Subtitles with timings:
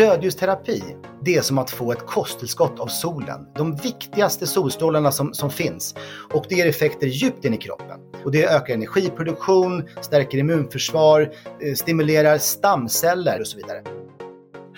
[0.00, 0.82] Rödljusterapi,
[1.24, 3.46] det är som att få ett kosttillskott av solen.
[3.54, 5.94] De viktigaste solstrålarna som, som finns.
[6.32, 8.00] Och det ger effekter djupt in i kroppen.
[8.24, 13.82] Och det ökar energiproduktion, stärker immunförsvar, eh, stimulerar stamceller och så vidare.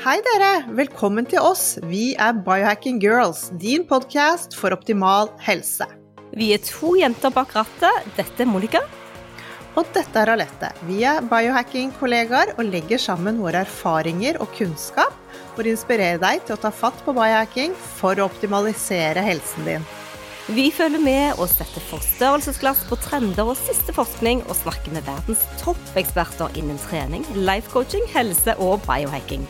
[0.04, 0.74] Hei dere!
[0.74, 1.78] Velkommen til oss.
[1.82, 5.86] Vi er Biohacking Girls, din podkast for optimal helse.
[6.32, 8.10] Vi er to jenter bak rattet.
[8.16, 8.82] Dette er Monica.
[9.72, 10.68] Og dette er Alette.
[10.84, 15.16] Vi er biohacking-kollegaer og legger sammen våre erfaringer og kunnskap
[15.54, 19.90] for å inspirere deg til å ta fatt på biohacking for å optimalisere helsen din.
[20.52, 25.44] Vi følger med og setter forstørrelsesglass på trender og siste forskning, og snakker med verdens
[25.62, 29.46] toppeksperter innen trening, life coaching, helse og biohacking.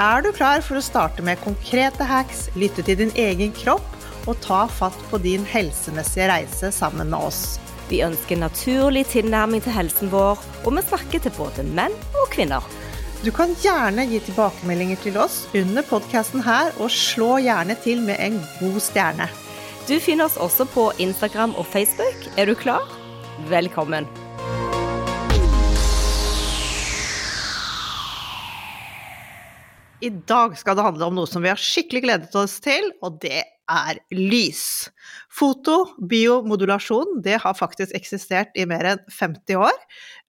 [0.00, 3.84] Er du klar for å starte med konkrete hacks, lytte til din egen kropp
[4.26, 7.60] og ta fatt på din helsemessige reise sammen med oss?
[7.92, 12.64] Vi ønsker naturlig tilnærming til helsen vår, og vi snakker til både menn og kvinner.
[13.20, 18.16] Du kan gjerne gi tilbakemeldinger til oss under podkasten her, og slå gjerne til med
[18.16, 19.28] en god stjerne.
[19.84, 22.16] Du finner oss også på Instagram og Facebook.
[22.40, 22.88] Er du klar?
[23.52, 24.08] Velkommen!
[30.00, 33.20] I dag skal det handle om noe som vi har skikkelig gledet oss til, og
[33.20, 34.90] det er lys.
[35.32, 39.78] Foto, biomodulasjon, det har faktisk eksistert i mer enn 50 år.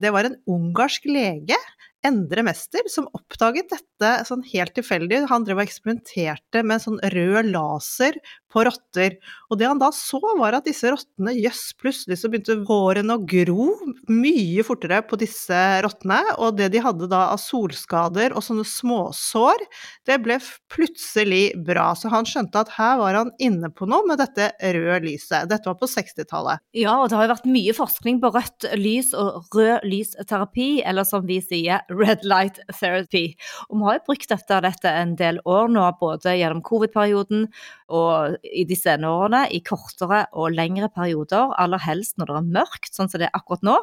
[0.00, 1.58] Det var en ungarsk lege
[2.04, 5.22] Endre Mester som oppdaget dette sånn helt tilfeldig.
[5.30, 8.18] Han drev og eksperimenterte med sånn rød laser
[8.54, 9.18] på rotter.
[9.50, 13.24] Og det han da så, var at disse rottene, jøss, plutselig så begynte hårene å
[13.26, 13.68] gro
[14.10, 16.20] mye fortere på disse rottene.
[16.38, 19.64] Og det de hadde da av solskader og sånne småsår,
[20.06, 20.38] det ble
[20.72, 21.90] plutselig bra.
[21.98, 25.48] Så han skjønte at her var han inne på noe med dette røde lyset.
[25.50, 26.62] Dette var på 60-tallet.
[26.76, 31.06] Ja, og det har jo vært mye forskning på rødt lys og rød lysterapi, eller
[31.08, 33.26] som vi sier, red light therapy.
[33.68, 37.48] Og vi har jo brukt dette, dette en del år nå, både gjennom covid-perioden
[37.94, 42.54] og i de senere årene, i kortere og lengre perioder, aller helst når det er
[42.60, 43.78] mørkt, sånn som det er akkurat nå.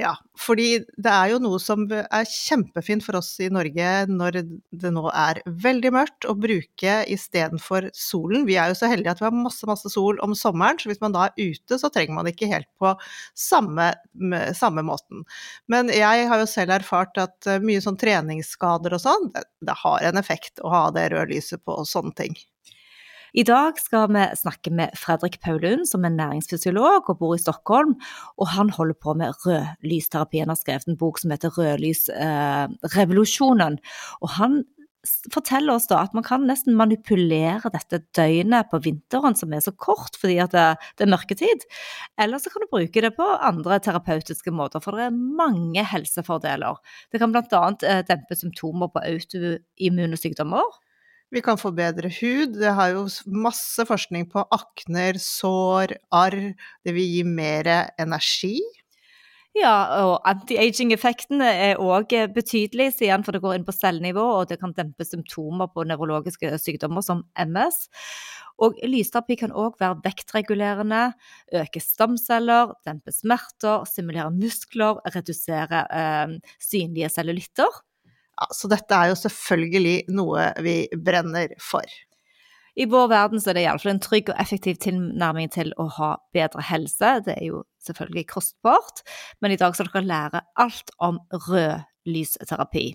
[0.00, 4.92] Ja, fordi det er jo noe som er kjempefint for oss i Norge når det
[4.94, 8.46] nå er veldig mørkt, å bruke istedenfor solen.
[8.48, 11.02] Vi er jo så heldige at vi har masse, masse sol om sommeren, så hvis
[11.02, 12.94] man da er ute, så trenger man ikke helt på
[13.36, 13.90] samme,
[14.56, 15.26] samme måten.
[15.68, 19.76] Men jeg har jo selv erfart at eh, mye sånn treningsskader og sånn, det, det
[19.82, 22.40] har en effekt å ha det røde lyset på og sånne ting.
[23.34, 27.92] I dag skal vi snakke med Fredrik Paulund som er næringsfysiolog og bor i Stockholm.
[28.40, 30.38] Og han holder på med rødlysterapi.
[30.42, 33.74] Han har skrevet en bok som heter Rødlysrevolusjonen.
[33.78, 33.82] Eh,
[34.20, 34.52] og han
[35.32, 39.72] forteller oss da at man kan nesten manipulere dette døgnet på vinteren, som er så
[39.72, 40.66] kort fordi at det,
[40.98, 41.60] det er mørketid.
[42.20, 46.74] Eller så kan du bruke det på andre terapeutiske måter, for det er mange helsefordeler.
[47.12, 47.64] Det kan bl.a.
[47.88, 50.68] Eh, dempe symptomer på autoimmune sykdommer.
[51.30, 52.56] Vi kan få bedre hud.
[52.58, 56.38] Det har jo masse forskning på akner, sår, arr.
[56.82, 57.70] Det vil gi mer
[58.02, 58.56] energi.
[59.58, 59.74] Ja,
[60.06, 64.74] og anti-aging-effektene er òg betydelig, siden for det går inn på cellenivå, og det kan
[64.76, 67.88] dempe symptomer på nevrologiske sykdommer som MS.
[68.62, 71.02] Og lysterapi kan òg være vektregulerende,
[71.56, 77.80] øke stamceller, dempe smerter, stimulere muskler, redusere eh, synlige cellulitter.
[78.40, 81.84] Ja, så dette er jo selvfølgelig noe vi brenner for.
[82.80, 86.14] I vår verden så er det iallfall en trygg og effektiv tilnærming til å ha
[86.32, 87.16] bedre helse.
[87.26, 89.02] Det er jo selvfølgelig kostbart,
[89.42, 91.18] men i dag skal dere lære alt om
[91.48, 92.86] rødlysterapi.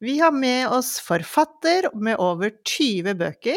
[0.00, 3.56] Vi har med oss författare med över 20 böcker,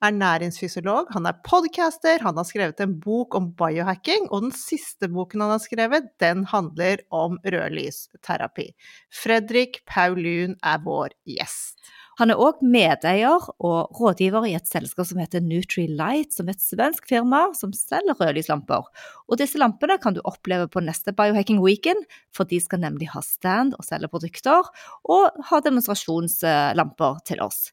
[0.00, 5.08] är näringsfysiolog, han är podcaster, han har skrivit en bok om biohacking, och den sista
[5.08, 8.70] boken han har skrivit den handlar om rödlysterapi.
[9.22, 11.78] Fredrik Paulun är vår gäst.
[12.22, 16.62] Han er òg medeier og rådgiver i et selskap som heter Nutrilite, som er et
[16.62, 18.84] svensk firma som selger rødlyslamper.
[19.26, 23.24] Og disse lampene kan du oppleve på neste Biohacking Weekend, for de skal nemlig ha
[23.26, 24.70] stand og selge produkter,
[25.02, 27.72] og ha demonstrasjonslamper til oss.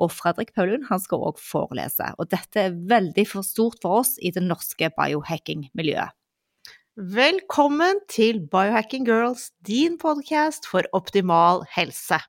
[0.00, 4.14] Og Fredrik Paulun han skal òg forelese, og dette er veldig for stort for oss
[4.24, 6.16] i det norske biohacking-miljøet.
[6.96, 12.22] Velkommen til Biohacking Girls, din podkast for optimal helse.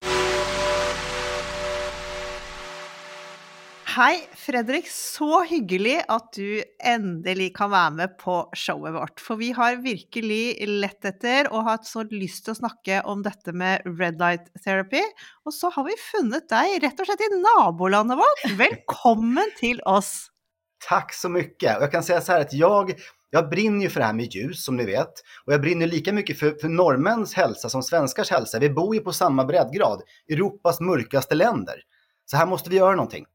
[3.96, 4.90] Hej Fredrik.
[4.90, 9.20] Så hyggelig att du äntligen kan vara med på showet vårt.
[9.20, 13.82] För vi har verkligen lett efter och haft så lust att snacka om detta med
[14.00, 15.02] red light therapy.
[15.44, 18.52] Och så har vi funnit dig rätt och sett i nabolandet vårt.
[18.52, 20.28] Välkommen till oss!
[20.90, 21.78] Tack så mycket.
[21.78, 22.94] Och jag kan säga så här att jag
[23.30, 25.14] Jag brinner ju för det här med ljus som ni vet.
[25.46, 28.60] Och jag brinner lika mycket för, för norrmäns hälsa som svenskars hälsa.
[28.60, 30.02] Vi bor ju på samma breddgrad.
[30.30, 31.76] Europas mörkaste länder.
[32.26, 33.26] Så här måste vi göra någonting.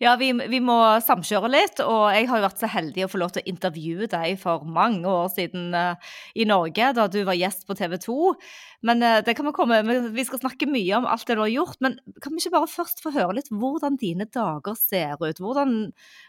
[0.00, 3.18] Ja, vi, vi må samkjøre litt, og jeg har jo vært så heldig å få
[3.20, 7.36] lov til å intervjue deg for mange år siden uh, i Norge, da du var
[7.36, 8.14] gjest på TV 2.
[8.88, 9.82] Men uh, det kan vi komme
[10.16, 12.70] Vi skal snakke mye om alt det du har gjort, men kan vi ikke bare
[12.72, 15.42] først få høre litt hvordan dine dager ser ut?
[15.44, 15.74] Hvordan,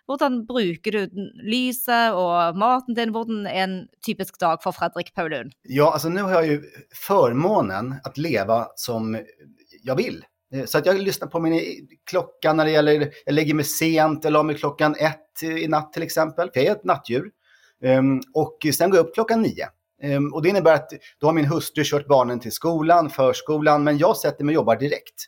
[0.03, 3.15] hvordan bruker du lyset og maten din?
[3.15, 5.55] Hvordan er en typisk dag for Fredrik Paulun?
[5.63, 6.61] Ja, alltså nu har jag ju
[7.07, 9.15] förmånen att leva som
[9.83, 10.25] jag vill.
[10.53, 11.59] Eh, så att jag lyssnar på min eh,
[12.09, 15.67] klocka när det gäller, jag lägger mig sent, jag la mig klockan ett eh, i
[15.67, 17.31] natt till exempel, för jag är ett nattdjur.
[17.83, 19.67] Um, och sen går jag upp klockan nio.
[20.03, 20.89] Um, och det innebär att
[21.19, 24.75] då har min hustru kört barnen till skolan, förskolan, men jag sätter mig och jobbar
[24.75, 25.27] direkt.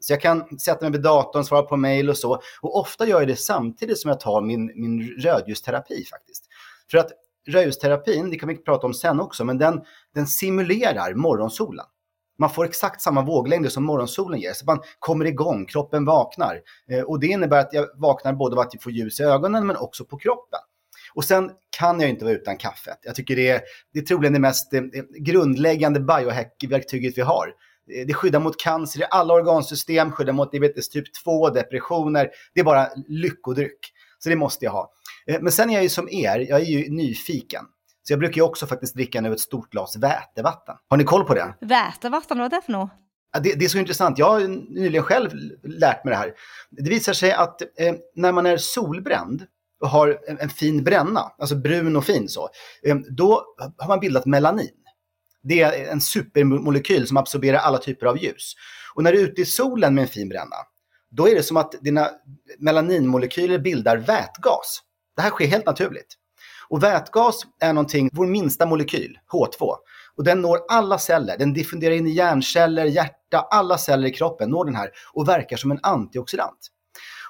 [0.00, 2.42] Så jag kan sätta mig vid datorn, svara på mail och så.
[2.60, 6.44] Och ofta gör jag det samtidigt som jag tar min, min rödljusterapi faktiskt.
[6.90, 7.10] För att
[7.46, 9.80] rödljusterapin, det kan vi prata om sen också, men den,
[10.14, 11.86] den simulerar morgonsolen.
[12.38, 14.52] Man får exakt samma våglängder som morgonsolen ger.
[14.52, 16.60] Så man kommer igång, kroppen vaknar.
[16.90, 19.66] Eh, och det innebär att jag vaknar både av att jag får ljus i ögonen
[19.66, 20.60] men också på kroppen.
[21.14, 22.98] Och sen kan jag inte vara utan kaffet.
[23.02, 23.60] Jag tycker det är,
[23.92, 27.54] det är troligen det mest eh, eh, grundläggande biohack-verktyget vi har.
[28.06, 32.30] Det skyddar mot cancer i alla organsystem, skyddar mot diabetes typ 2, depressioner.
[32.54, 33.78] Det är bara lyckodryck.
[34.18, 34.92] Så det måste jag ha.
[35.40, 37.64] Men sen är jag ju som er, jag är ju nyfiken.
[38.06, 40.76] Så jag brukar ju också faktiskt dricka nu ett stort glas vätevatten.
[40.88, 41.54] Har ni koll på det?
[41.60, 42.90] Vätevatten, vad är det för något?
[43.42, 44.18] Det, det, är så intressant.
[44.18, 44.40] Jag har
[44.74, 45.30] nyligen själv
[45.62, 46.32] lärt mig det här.
[46.70, 49.46] Det visar sig att eh, när man är solbränd
[49.80, 52.48] och har en, en, fin bränna, alltså brun och fin så,
[52.82, 53.44] eh, då
[53.78, 54.70] har man bildat melanin.
[55.42, 58.54] Det är en supermolekyl som absorberar alla typer av ljus.
[58.94, 60.56] Och när du är ute i solen med en fin bränna,
[61.10, 62.10] då är det som att dina
[62.58, 64.80] melaninmolekyler bildar vätgas.
[65.16, 66.16] Det här sker helt naturligt.
[66.68, 69.74] Och vätgas är någonting, vår minsta molekyl, H2.
[70.16, 74.50] Och den når alla celler, den diffunderar in i hjärnceller, hjärta, alla celler i kroppen
[74.50, 76.70] når den här och verkar som en antioxidant.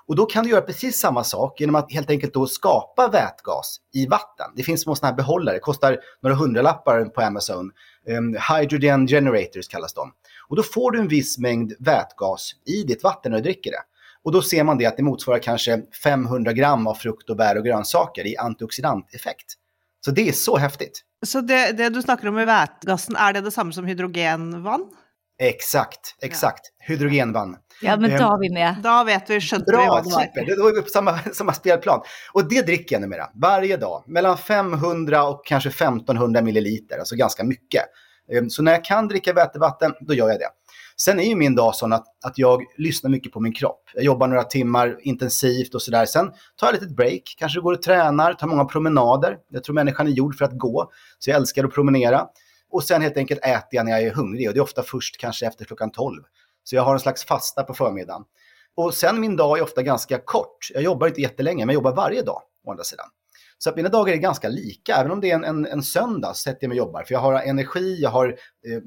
[0.07, 3.77] Och då kan du göra precis samma sak genom att helt enkelt då skapa vätgas
[3.95, 4.47] i vatten.
[4.57, 7.71] Det finns små sådana här behållare, kostar några hundralappar på Amazon.
[8.09, 10.13] Um, hydrogen generators kallas de.
[10.49, 13.83] Och då får du en viss mängd vätgas i ditt vatten när du dricker det.
[14.25, 17.59] Och då ser man det att det motsvarar kanske 500 gram av frukt och bär
[17.59, 19.47] och grönsaker i antioxidanteffekt.
[20.05, 21.01] Så det är så häftigt.
[21.27, 24.85] Så det, det du snackar om med vätgasen, är det detsamma som hydrogenvann?
[25.39, 26.61] Exakt, exakt.
[26.79, 26.85] Ja.
[26.87, 27.57] Hydrogenvann.
[27.83, 28.77] Ja, men då har vi med.
[28.83, 30.23] Då vet vi, skönte Bra, vi vad det var.
[30.23, 30.57] super.
[30.57, 32.01] Då är vi på samma, samma spelplan.
[32.33, 34.05] Och det dricker jag numera, varje dag.
[34.07, 37.83] Mellan 500 och kanske 1500 milliliter, alltså ganska mycket.
[38.33, 40.49] Ehm, så när jag kan dricka vätevatten, då gör jag det.
[40.97, 43.83] Sen är ju min dag sån att, att jag lyssnar mycket på min kropp.
[43.95, 46.07] Jag jobbar några timmar intensivt och sådär.
[46.07, 49.39] Sen tar jag ett litet break, kanske går och tränar, tar många promenader.
[49.49, 52.27] Jag tror människan är gjord för att gå, så jag älskar att promenera.
[52.71, 55.17] Och sen helt enkelt äter jag när jag är hungrig och det är ofta först
[55.17, 56.23] kanske efter klockan 12.
[56.65, 58.23] Så jag har en slags fasta på förmiddagen.
[58.77, 60.59] Och sen min dag är ofta ganska kort.
[60.75, 63.07] Jag jobbar inte jättelänge, men jag jobbar varje dag å andra sidan.
[63.59, 66.35] Så att mina dagar är ganska lika, även om det är en, en, en söndag
[66.35, 67.03] sätter jag mig och jobbar.
[67.03, 68.83] För jag har energi, jag har eh,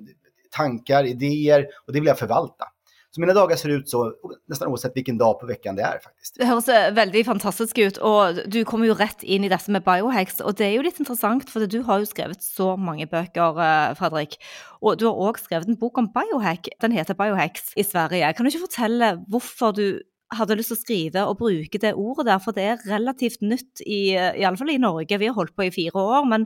[0.57, 2.65] tankar, idéer och det vill jag förvalta.
[3.11, 4.13] Så mina dagar ser ut så
[4.47, 6.35] nästan oavsett vilken dag på veckan det är faktiskt.
[6.35, 10.39] Det hörs väldigt fantastiskt ut, och du kommer ju rätt in i dette med biohacks.
[10.39, 13.95] Och det är ju lite intressant, för du har ju skrivit så många böcker, eh,
[13.95, 14.37] Fredrik.
[14.79, 16.69] Och du har också skrivit en bok om biohack.
[16.79, 18.33] Den heter Biohacks i Sverige.
[18.33, 20.03] Kan du inte berätta varför du
[20.35, 24.09] hade lust att skriva och bruka det ordet där, för det är relativt nytt i,
[24.11, 25.17] i alla fall i Norge.
[25.17, 26.45] Vi har hållit på i fyra år, men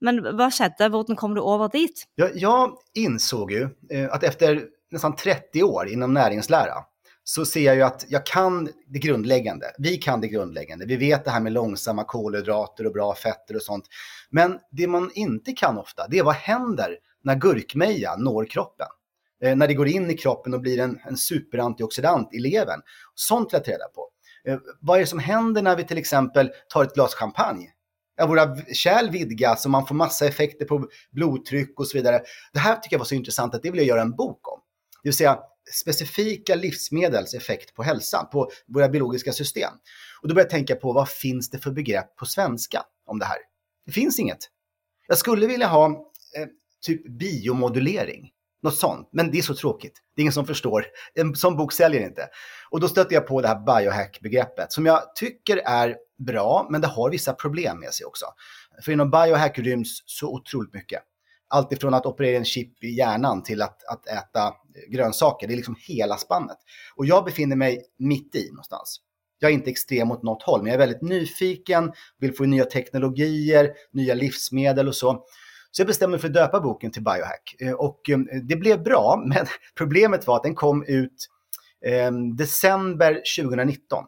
[0.00, 0.84] men vad skedde?
[0.84, 2.04] Hur kom du över dit?
[2.14, 6.74] Jag, jag insåg ju eh, att efter nästan 30 år inom näringslära
[7.24, 9.66] så ser jag ju att jag kan det grundläggande.
[9.78, 10.86] Vi kan det grundläggande.
[10.86, 13.84] Vi vet det här med långsamma kolhydrater och bra fetter och sånt.
[14.30, 18.86] Men det man inte kan ofta, det är vad händer när gurkmeja når kroppen?
[19.42, 22.80] Eh, när det går in i kroppen och blir en, en superantioxidant i levern.
[23.14, 24.08] Sånt vill jag ta reda på.
[24.44, 27.70] Eh, vad är det som händer när vi till exempel tar ett glas champagne?
[28.20, 32.20] Ja, våra kärl vidgas och man får massa effekter på blodtryck och så vidare.
[32.52, 34.60] Det här tycker jag var så intressant att det vill jag göra en bok om.
[35.02, 35.38] Det vill säga
[35.72, 39.72] specifika livsmedels effekt på hälsan, på våra biologiska system.
[40.22, 43.24] Och då började jag tänka på vad finns det för begrepp på svenska om det
[43.24, 43.38] här?
[43.86, 44.38] Det finns inget.
[45.06, 46.46] Jag skulle vilja ha eh,
[46.86, 48.30] typ biomodulering.
[48.62, 49.08] Något sånt.
[49.12, 49.92] Men det är så tråkigt.
[50.14, 50.86] Det är ingen som förstår.
[51.14, 52.28] En sån bok säljer inte.
[52.70, 56.86] Och då stötte jag på det här biohack-begreppet som jag tycker är bra, men det
[56.86, 58.26] har vissa problem med sig också.
[58.84, 61.02] För inom biohack ryms så otroligt mycket.
[61.48, 64.54] Allt ifrån att operera en chip i hjärnan till att, att äta
[64.88, 65.46] grönsaker.
[65.46, 66.58] Det är liksom hela spannet.
[66.96, 69.00] Och jag befinner mig mitt i någonstans.
[69.38, 72.64] Jag är inte extrem åt något håll, men jag är väldigt nyfiken, vill få nya
[72.64, 75.24] teknologier, nya livsmedel och så.
[75.70, 77.56] Så jag bestämde mig för att döpa boken till Biohack.
[77.60, 79.46] Eh, och eh, det blev bra, men
[79.76, 81.28] problemet var att den kom ut
[81.86, 84.04] eh, december 2019.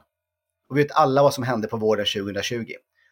[0.69, 2.65] Och vi vet alla vad som hände på våren 2020.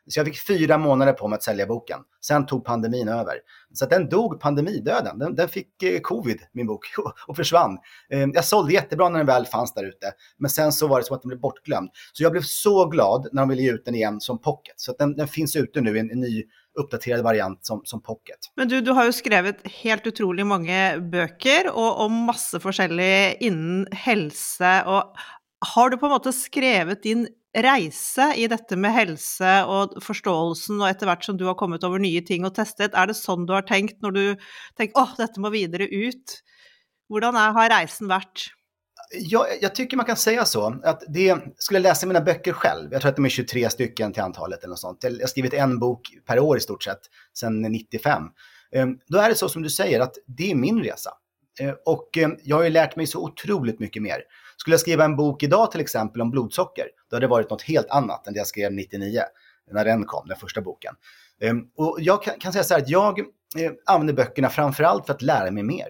[0.07, 1.99] Så jag fick fyra månader på mig att sälja boken.
[2.21, 3.35] Sen tog pandemin över.
[3.73, 5.19] Så den dog pandemidöden.
[5.19, 6.85] Den, den fick eh, covid, min bok,
[7.27, 7.79] och försvann.
[8.13, 10.13] Eh, jag sålde jättebra när den väl fanns där ute.
[10.39, 11.91] Men sen så var det som att den blev bortglömd.
[12.13, 14.75] Så jag blev så glad när de ville ge ut den igen som pocket.
[14.77, 16.45] Så den, den finns ute nu i en, en ny
[16.79, 18.39] uppdaterad variant som, som pocket.
[18.57, 23.87] Men du, du har ju skrivit helt otroligt många böcker och, och masse olika inom
[23.93, 24.85] hälsa.
[24.85, 25.15] Och
[25.75, 30.89] har du på något sätt skrivit din reise i dette med helse og forståelsen, og
[30.91, 33.57] etter hvert som du har kommet over nye ting og testet, er det sånn du
[33.57, 34.25] har tenkt når du
[34.79, 36.41] tenker åh, dette må vidare ut?
[37.11, 38.51] Hvordan har reisen varit?
[39.13, 40.81] Ja, jag tycker man kan säga så.
[40.85, 44.13] Att det, skulle jag läsa mina böcker själv, jag tror att de är 23 stycken
[44.13, 44.99] till antalet eller något sånt.
[45.05, 47.01] Jag har skrivit en bok per år i stort sett,
[47.35, 48.23] sedan 95.
[48.73, 51.11] Ehm, då är det så som du säger, att det är min resa.
[51.61, 54.23] Ehm, och ehm, jag har ju lärt mig så otroligt mycket mer.
[54.61, 57.63] Skulle jag skriva en bok idag till exempel om blodsocker, då hade det varit något
[57.63, 59.23] helt annat än det jag skrev 99,
[59.71, 60.95] när den kom, den första boken.
[61.41, 65.23] Ehm, och jag kan, säga så här att jag eh, använder böckerna framförallt för att
[65.23, 65.89] lära mig mer.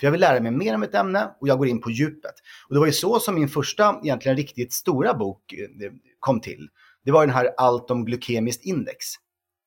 [0.00, 2.34] För jag vill lära mig mer om ett ämne och jag går in på djupet.
[2.68, 6.40] Och det var ju så som min första, egentligen riktigt stora bok eh, eh, kom
[6.40, 6.68] till.
[7.04, 9.06] Det var den här Allt om glykemiskt index.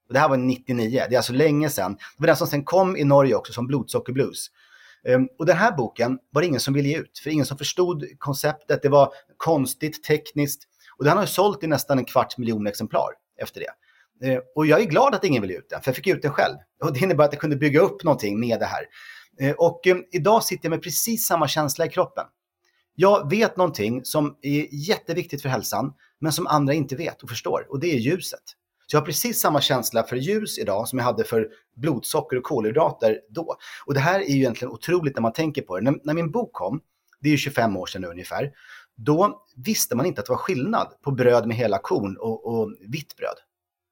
[0.08, 1.94] Och det här var 99, det är alltså länge sedan.
[1.94, 4.48] Det var den som sen kom i Norge också som blodsockerblues.
[5.08, 7.58] Ehm, och den här boken var det ingen som ville ge ut, för ingen som
[7.58, 8.82] förstod konceptet.
[8.82, 10.64] Det var konstigt, tekniskt.
[10.98, 13.10] Och den har sålt i nästan en kvarts miljon exemplar
[13.42, 14.28] efter det.
[14.28, 16.22] Ehm, och jag är glad att ingen vill ge ut den, för jag fick ut
[16.22, 16.56] den själv.
[16.84, 18.86] Och det innebär att jag kunde bygga upp någonting med det här.
[19.40, 19.82] Ehm, och
[20.12, 22.26] idag sitter jag med precis samma känsla i kroppen.
[22.96, 27.68] Jag vet någonting som är jätteviktigt för hälsan, men som andra inte vet och förstår.
[27.70, 28.44] Och det är ljuset.
[28.92, 32.44] Så jag har precis samma känsla för ljus idag som jag hade för blodsocker och
[32.44, 33.56] kolhydrater då.
[33.86, 35.84] Och det här är ju egentligen otroligt när man tänker på det.
[35.84, 36.82] När, när min bok kom,
[37.22, 38.52] det är ju 25 år sedan ungefär,
[38.98, 42.72] då visste man inte att det var skillnad på bröd med hela korn och, och
[42.88, 43.36] vitt bröd.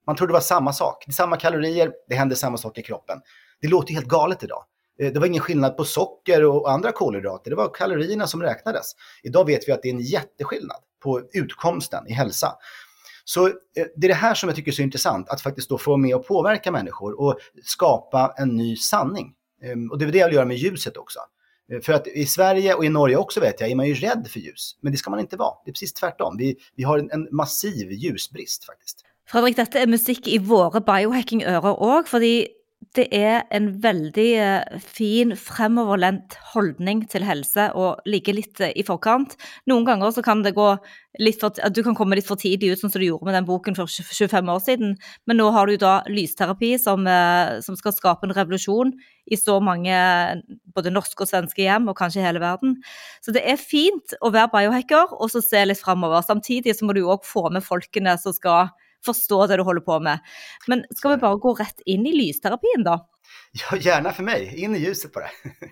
[0.06, 1.04] Man trodde det var samma sak.
[1.06, 3.20] Det är samma kalorier, det händer samma sak i kroppen.
[3.60, 4.64] Det låter helt galet idag.
[5.00, 7.50] Eh, det var ingen skillnad på socker och andra kolhydrater.
[7.50, 8.92] Det var kalorierna som räknades.
[9.22, 12.56] Idag vet vi att det är en jätteskillnad på utkomsten i hälsa.
[13.30, 13.52] Så eh,
[13.96, 16.14] det är det här som jag tycker är så intressant, att faktiskt då få med
[16.14, 19.34] och påverka människor och skapa en ny sanning.
[19.62, 21.18] Ehm, och det är det jag vill göra med ljuset också.
[21.72, 24.26] Eh, för att i Sverige och i Norge också vet jag, är man ju rädd
[24.30, 24.76] för ljus.
[24.80, 25.54] Men det ska man inte vara.
[25.64, 26.36] Det är precis tvärtom.
[26.36, 29.04] Vi, vi har en, en massiv ljusbrist faktiskt.
[29.30, 32.48] Fredrik, dette er musikk i våre biohacking-ører òg, fordi
[32.96, 38.82] det er en veldig eh, fin, fremoverlent holdning til helse å ligge litt eh, i
[38.86, 39.36] forkant.
[39.70, 40.72] Noen ganger så kan det gå
[41.20, 43.36] litt for, at du kan komme litt for tidlig ut, sånn som du gjorde med
[43.36, 44.96] den boken for 25 år siden.
[45.28, 48.94] Men nå har du da lysterapi som, eh, som skal skape en revolusjon
[49.30, 49.94] i så mange
[50.74, 52.78] både norske og svenske hjem, og kanskje i hele verden.
[53.22, 56.26] Så det er fint å være biohacker og så se litt fremover.
[56.26, 58.72] Samtidig så må du òg få med folkene som skal
[59.04, 60.18] förstå det du håller på med.
[60.66, 63.06] Men ska vi bara gå rätt in i lysterapin då?
[63.52, 64.54] Ja, gärna för mig.
[64.56, 65.26] In i ljuset bara.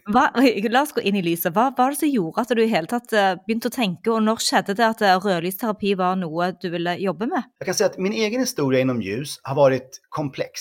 [0.13, 0.33] Va,
[0.71, 1.55] la oss gå in i lyset.
[1.55, 4.23] Vad var det som gjorde att du i hela tatt eh, begynte å tenke, og
[4.23, 7.43] når skjedde det att eh, rødlysterapi var något du ville jobba med?
[7.59, 10.61] Jag kan säga att min egen historia inom ljus har varit komplex.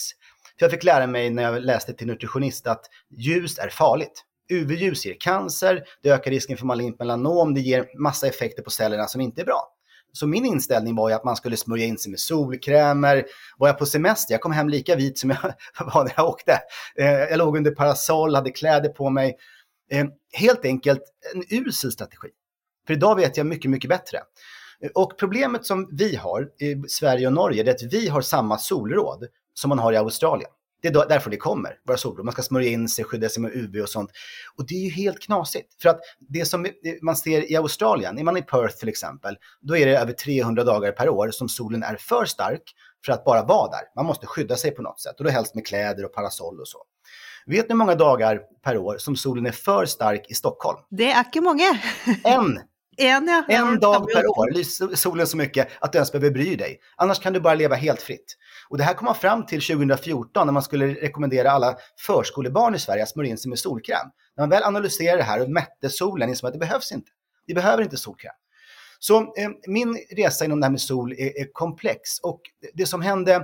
[0.59, 4.23] För jag fick lära mig när jag läste till nutritionist att ljus är farligt.
[4.49, 9.07] UV-ljus ger cancer, det ökar risken för malignt melanom, det ger massa effekter på cellerna
[9.07, 9.76] som inte är bra.
[10.13, 13.25] Så min inställning var ju att man skulle smörja in sig med solkrämer.
[13.57, 15.39] Var jag på semester, jag kom hem lika vit som jag
[15.93, 16.59] var när jag åkte.
[16.95, 19.37] Eh, jag låg under parasoll, hade kläder på mig.
[19.91, 21.01] Eh, helt enkelt
[21.33, 22.27] en usel strategi.
[22.87, 24.17] För idag vet jag mycket, mycket bättre.
[24.81, 28.57] Eh, och problemet som vi har i Sverige och Norge är att vi har samma
[28.57, 30.51] solråd som man har i Australien.
[30.81, 32.25] Det är därför det kommer, våra solblom.
[32.25, 34.11] Man ska smörja in sig, skydda sig med UV och sånt.
[34.55, 35.81] Och det är ju helt knasigt.
[35.81, 36.67] För att det som
[37.01, 40.63] man ser i Australien, är man i Perth till exempel, då är det över 300
[40.63, 42.61] dagar per år som solen är för stark
[43.05, 43.81] för att bara vara där.
[43.95, 46.67] Man måste skydda sig på något sätt och då helst med kläder och parasoll och
[46.67, 46.77] så.
[47.45, 50.77] Vet ni hur många dagar per år som solen är för stark i Stockholm?
[50.89, 51.79] Det är inte många.
[52.23, 52.59] en!
[52.97, 53.43] En, ja.
[53.47, 56.79] en dag per år lyser solen så mycket att du ens behöver bry dig.
[56.95, 58.37] Annars kan du bara leva helt fritt.
[58.69, 62.79] Och det här kom man fram till 2014 när man skulle rekommendera alla förskolebarn i
[62.79, 64.07] Sverige att smörja in sig med solkräm.
[64.37, 67.11] När man väl analyserade det här och mätte solen insåg att det behövs inte.
[67.45, 68.33] Vi behöver inte solkräm.
[68.99, 72.41] Så eh, min resa inom det här med sol är, är komplex och
[72.73, 73.43] det som hände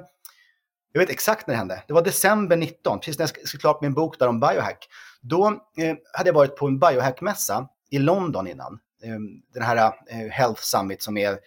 [0.94, 1.84] jag vet exakt när det hände.
[1.88, 4.88] Det var december 19, precis när jag skrev klart min bok där om biohack.
[5.22, 8.80] Då eh, hade jag varit på en biohackmässa i London innan.
[9.04, 11.40] Ehm, den här eh, Health Summit som är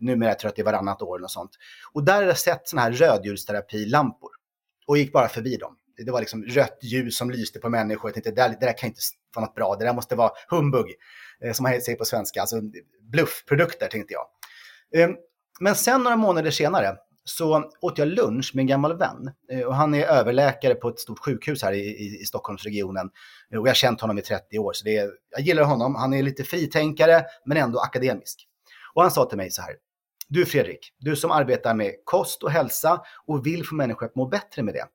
[0.00, 1.50] numera tror jag att det är varannat år och sånt.
[1.92, 4.30] Och där har jag sett sådana här rödljusterapilampor
[4.86, 5.76] och gick bara förbi dem.
[6.04, 8.08] Det var liksom rött ljus som lyste på människor.
[8.08, 9.00] Jag tänkte, det där, det där kan inte
[9.34, 10.86] vara något bra, det där måste vara humbug,
[11.40, 12.60] eh, som man säger på svenska, alltså
[13.00, 14.26] bluffprodukter tänkte jag.
[15.02, 15.16] Ehm,
[15.60, 16.96] men sen några månader senare
[17.28, 19.30] så åt jag lunch med en gammal vän.
[19.52, 23.10] Eh, och han är överläkare på ett stort sjukhus här i, i, i Stockholmsregionen.
[23.52, 25.94] Eh, och jag har känt honom i 30 år, så det är, jag gillar honom.
[25.94, 28.46] Han är lite fritänkare, men ändå akademisk.
[28.94, 29.74] Och han sa till mig så här.
[30.28, 34.26] Du Fredrik, du som arbetar med kost och hälsa och vill få människor att må
[34.26, 34.86] bättre med det.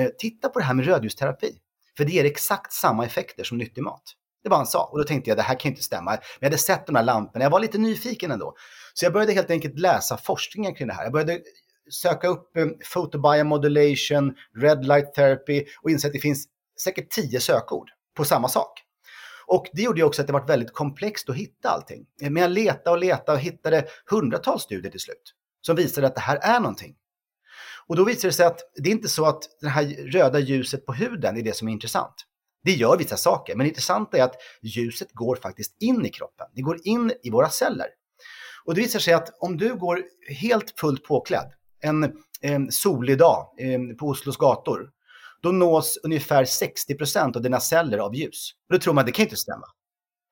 [0.00, 1.58] Eh, titta på det här med rödljusterapi.
[1.96, 4.02] För det ger exakt samma effekter som nyttig mat.
[4.42, 4.84] Det var han sa.
[4.92, 6.10] Och då tänkte jag, det här kan inte stämma.
[6.10, 8.54] Men jag hade sett de här lamporna, jag var lite nyfiken ändå.
[8.94, 11.02] Så jag började helt enkelt läsa forskningen kring det här.
[11.02, 11.40] Jag började
[11.90, 16.48] söka upp um, photobiomodulation, red light therapy och inse att det finns
[16.84, 18.80] säkert tio sökord på samma sak.
[19.46, 22.06] Och det gjorde ju också att det var väldigt komplext att hitta allting.
[22.22, 26.14] Eh, men jag letade och letade och hittade hundratals studier till slut som visade att
[26.14, 26.94] det här är någonting.
[27.86, 30.86] Och då visade det sig att det är inte så att det här röda ljuset
[30.86, 32.14] på huden är det som är intressant.
[32.64, 36.46] Det gör vissa saker, men det intressanta är att ljuset går faktiskt in i kroppen.
[36.54, 37.86] Det går in i våra celler.
[38.64, 43.46] Och det visar sig att om du går helt fullt påklädd en, en solig dag
[43.58, 44.90] eh, på Oslos gator,
[45.42, 48.54] då nås ungefär 60% av dina celler av ljus.
[48.68, 49.66] Och då tror man, det kan inte stämma.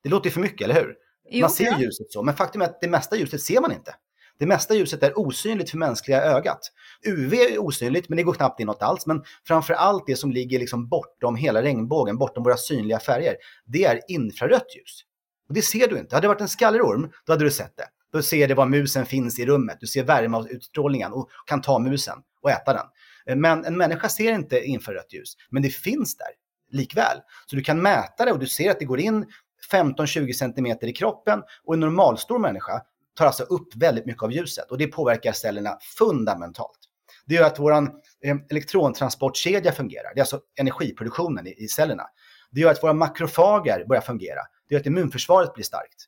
[0.02, 0.94] Det låter ju för mycket, eller hur?
[1.30, 1.80] Jo, man ser ja.
[1.80, 3.94] ljuset så, men faktum är att det mesta ljuset ser man inte.
[4.38, 6.60] Det mesta ljuset är osynligt för mänskliga ögat.
[7.06, 9.06] UV är osynligt, men det går knappt in något alls.
[9.06, 13.36] Men framför allt det som ligger liksom bortom hela regnbågen, bortom våra synliga färger,
[13.66, 15.04] det är infrarött ljus.
[15.48, 16.14] Och det ser du inte.
[16.16, 17.86] Hade det varit en skallerorm, då hade du sett det.
[18.12, 19.76] Då ser du var musen finns i rummet.
[19.80, 22.86] Du ser värmeutstrålningen och kan ta musen och äta den.
[23.26, 26.28] Eh, men en människa ser inte infrarött ljus, men det finns där
[26.70, 27.18] likväl.
[27.46, 29.26] Så du kan mäta det och du ser att det går in
[29.72, 32.82] 15-20 cm i kroppen och en normalstor människa
[33.14, 36.78] tar alltså upp väldigt mycket av ljuset och det påverkar cellerna fundamentalt.
[37.26, 40.14] Det gör att vår eh, elektrontransportkedja fungerar.
[40.14, 42.02] Det är alltså energiproduktionen i cellerna.
[42.50, 44.40] Det gör att våra makrofager börjar fungera.
[44.68, 46.06] Det gör att immunförsvaret blir starkt.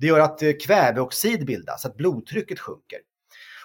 [0.00, 2.98] Det gör att eh, kväveoxid bildas, att blodtrycket sjunker.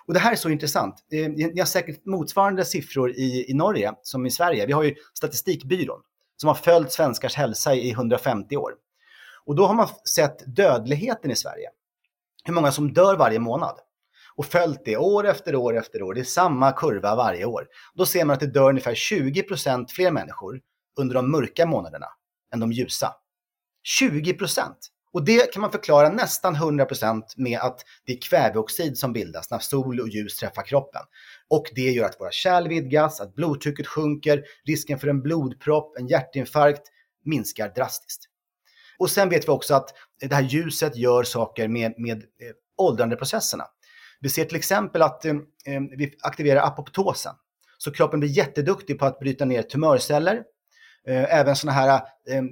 [0.06, 0.96] Och det här är så intressant.
[1.12, 4.66] Eh, ni har säkert motsvarande siffror i, i Norge som i Sverige.
[4.66, 6.02] Vi har ju Statistikbyrån
[6.38, 8.74] som har följt svenskars hälsa i 150 år.
[9.46, 11.70] Och då har man sett dödligheten i Sverige.
[12.44, 13.80] Hur många som dör varje månad.
[14.36, 16.14] Och följt det år efter år efter år.
[16.14, 17.68] Det är samma kurva varje år.
[17.94, 20.62] Då ser man att det dör ungefär 20% fler människor
[21.00, 22.08] under de mörka månaderna
[22.54, 23.14] än de ljusa.
[23.84, 24.34] 20
[25.16, 29.60] och det kan man förklara nästan 100% med att det är kväveoxid som bildas när
[29.60, 31.02] sol och ljus träffar kroppen.
[31.48, 36.08] Och det gör att våra kärl vidgas, att blodtrycket sjunker, risken för en blodpropp, en
[36.08, 36.82] hjärtinfarkt
[37.26, 38.24] minskar drastiskt.
[38.98, 43.64] Och sen vet vi också att det här ljuset gör saker med, med eh, åldrandeprocesserna.
[44.20, 45.32] Vi ser till exempel att eh,
[45.66, 47.34] eh vi aktiverar apoptosen.
[47.78, 50.44] Så kroppen blir jätteduktig på att bryta ner tumörceller,
[51.08, 52.44] eh, även sådana här eh,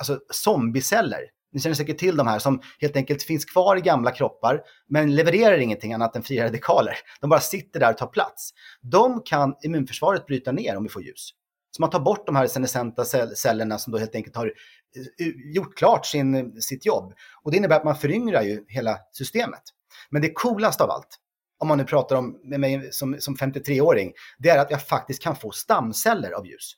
[0.00, 4.10] alltså zombieceller ni känner säkert till de här som helt enkelt finns kvar i gamla
[4.10, 6.94] kroppar men levererar ingenting annat än fria radikaler.
[7.20, 8.50] De bara sitter där och tar plats.
[8.82, 11.30] De kan immunförsvaret bryta ner om vi får ljus.
[11.70, 15.78] Så man tar bort de här senescenta cellerna som då helt enkelt har eh, gjort
[15.78, 17.12] klart sin, sitt jobb.
[17.42, 19.62] Och det innebär att man föryngrar ju hela systemet.
[20.10, 21.18] Men det coolaste av allt,
[21.58, 25.22] om man nu pratar om med mig som, som 53-åring, det är att jag faktiskt
[25.22, 26.76] kan få stamceller av ljus.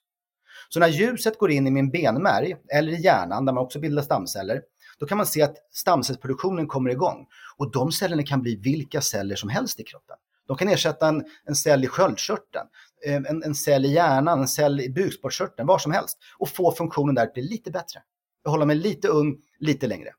[0.69, 4.03] Så när ljuset går in i min benmärg eller i hjärnan där man också bildar
[4.03, 4.63] stamceller,
[4.99, 7.27] då kan man se att stamcellsproduktionen kommer igång.
[7.57, 10.17] Och de cellerna kan bli vilka celler som helst i kroppen.
[10.49, 12.67] De kan ersätta en, en cell i sköldkörteln,
[13.07, 16.19] eh, en, en cell i hjärnan, en cell i bukspottkörteln, var som helst.
[16.39, 18.01] Och få funktionen där att bli lite bättre.
[18.45, 20.11] Jag håller mig lite ung, lite längre.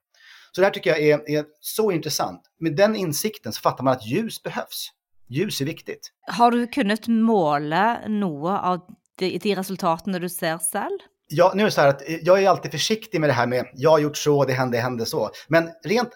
[0.52, 2.42] Så det här tycker jag är, är så intressant.
[2.60, 4.92] Med den insikten så fattar man att ljus behövs.
[5.28, 6.12] Ljus är viktigt.
[6.28, 8.82] Har du kunnat måla något av
[9.20, 11.00] de, de resultaten du ser själv?
[11.28, 13.48] Ja, nu är det så här att eh, jag är alltid försiktig med det här
[13.48, 15.30] med jag har gjort så, det hände, det hände så.
[15.48, 16.10] Men rent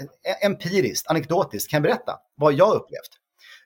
[0.00, 3.10] eh, empiriskt, anekdotiskt kan jag berätta vad jag upplevt.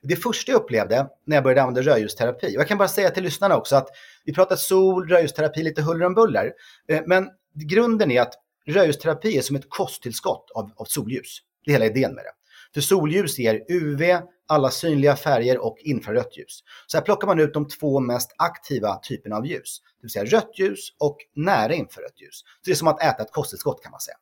[0.03, 3.23] Det första jag upplevde när jag började använda rödljusterapi, och jag kan bara säga till
[3.23, 3.87] lyssnarna också att
[4.25, 6.51] vi pratar sol, rödljusterapi, lite huller om buller.
[6.87, 8.33] Eh, men grunden är att
[8.67, 11.37] rödljusterapi är som ett kosttillskott av, av solljus.
[11.65, 12.31] Det är hela idén med det.
[12.73, 14.01] För solljus ger UV,
[14.47, 16.63] alla synliga färger och infrarött ljus.
[16.87, 19.81] Så här plockar man ut de två mest aktiva typerna av ljus.
[20.01, 22.39] Det vill säga rött ljus och nära infrarött ljus.
[22.39, 24.17] Så det är som att äta ett kosttillskott kan man säga.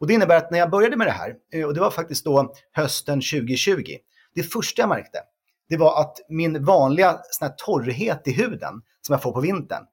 [0.00, 2.24] Och det innebär att när jag började med det här, eh, och det var faktiskt
[2.24, 3.82] då hösten 2020,
[4.34, 5.18] det första jag märkte,
[5.68, 9.84] det var att min vanliga sån här torrhet i huden som jag får på vintern,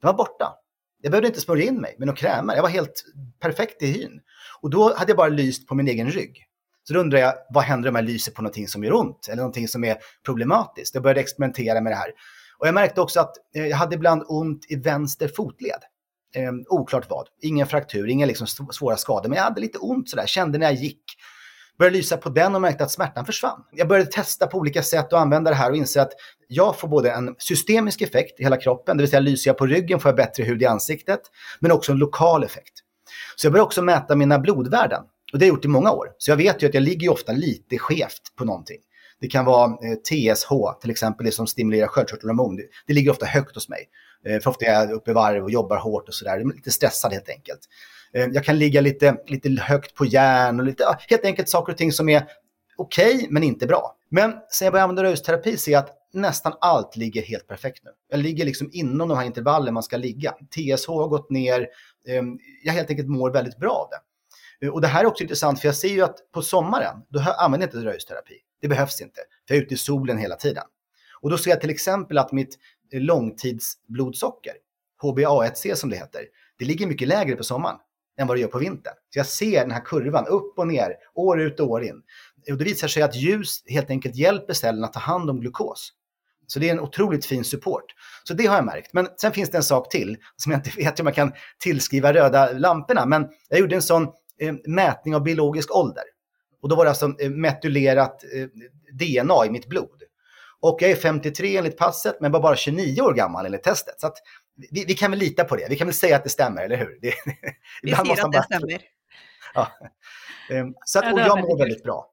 [0.00, 0.54] den var borta.
[1.02, 2.54] Jag behövde inte smörja in mig med några krämer.
[2.54, 3.04] Jag var helt
[3.40, 4.20] perfekt i hyn.
[4.60, 6.46] Och då hade jag bara lyst på min egen rygg.
[6.90, 9.36] Så då undrar jag, vad händer om jag lyser på någonting som gör ont eller
[9.36, 10.94] någonting som är problematiskt?
[10.94, 12.10] Jag började experimentera med det här.
[12.58, 15.80] Och jag märkte också att eh, jag hade ibland ont i vänster fotled.
[16.34, 17.28] Eh, oklart vad.
[17.42, 20.74] Ingen fraktur, inga liksom svåra skador, men jag hade lite ont sådär, kände när jag
[20.74, 21.02] gick.
[21.78, 23.64] Började lysa på den och märkte att smärtan försvann.
[23.72, 26.12] Jag började testa på olika sätt att använda det här och inse att
[26.48, 29.66] jag får både en systemisk effekt i hela kroppen, det vill säga lyser jag på
[29.66, 31.20] ryggen får jag bättre hud i ansiktet,
[31.60, 32.74] men också en lokal effekt.
[33.36, 35.02] Så jag började också mäta mina blodvärden.
[35.32, 36.06] Och det har jag gjort i många år.
[36.18, 38.78] Så jag vet ju att jag ligger ofta lite skevt på någonting.
[39.20, 42.56] Det kan vara eh, TSH, till exempel det som stimulerar sköldkörtelhormon.
[42.56, 43.88] Det, det ligger ofta högt hos mig.
[44.26, 46.44] Eh, för ofta är jag uppe i varv och jobbar hårt och sådär.
[46.54, 47.60] Lite stressad helt enkelt.
[48.14, 51.78] Eh, jag kan ligga lite, lite högt på järn och lite, helt enkelt saker och
[51.78, 52.26] ting som är
[52.76, 53.96] okej okay, men inte bra.
[54.08, 57.90] Men sen jag började använda rörelseterapi ser jag att nästan allt ligger helt perfekt nu.
[58.10, 60.30] Jag ligger liksom inom de här intervallen man ska ligga.
[60.32, 61.68] TSH har gått ner.
[62.08, 64.09] Ehm, jag helt enkelt mår väldigt bra av det.
[64.62, 67.20] Eh, och det här är också intressant för jag ser ju att på sommaren, då
[67.20, 68.34] använder jag inte rörelseterapi.
[68.60, 70.64] Det behövs inte, för jag är ute i solen hela tiden.
[71.20, 72.58] Och då ser jag till exempel att mitt
[72.92, 74.54] eh, långtidsblodsocker,
[75.02, 76.24] HbA1c som det heter,
[76.58, 77.76] det ligger mycket lägre på sommaren
[78.20, 78.94] än vad det gör på vintern.
[79.10, 82.02] Så jag ser den här kurvan upp och ner, år ut och år in.
[82.50, 85.92] Och det visar sig att ljus helt enkelt hjälper cellerna att ta hand om glukos.
[86.46, 87.84] Så det är en otroligt fin support.
[88.24, 88.92] Så det har jag märkt.
[88.92, 92.12] Men sen finns det en sak till som jag inte vet om jag kan tillskriva
[92.14, 93.06] röda lamporna.
[93.06, 94.08] Men jag gjorde en sån
[94.66, 96.04] mätning av biologisk ålder.
[96.62, 98.46] Och då var det alltså eh, metylerat eh,
[98.92, 100.02] DNA i mitt blod.
[100.60, 104.00] Och jag är 53 enligt passet, men var bara 29 år gammal enligt testet.
[104.00, 104.12] Så
[104.70, 105.66] vi, vi, kan väl lita på det.
[105.68, 106.98] Vi kan väl säga att det stämmer, eller hur?
[107.02, 107.14] Det,
[107.82, 108.82] vi säger att det stämmer.
[109.54, 109.68] Ja.
[110.50, 112.10] Ehm, så att, och jag mår väldigt bra.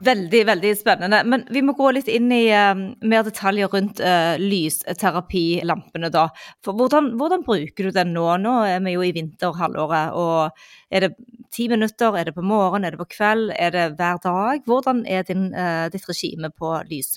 [0.00, 1.22] Veldig, veldig spennende.
[1.24, 2.74] Men vi må gå litt inn i uh,
[3.08, 6.28] mer detaljer rundt uh, lysterapilampene, da.
[6.64, 8.26] For hvordan, hvordan, bruker du den nå?
[8.42, 10.12] Nå er vi jo i vinterhalvåret.
[10.12, 11.14] og Er det
[11.54, 14.62] ti minutter, er det på morgen, er det på kveld, er det hver dag?
[14.66, 17.16] Hvordan er din, uh, ditt regime på lys?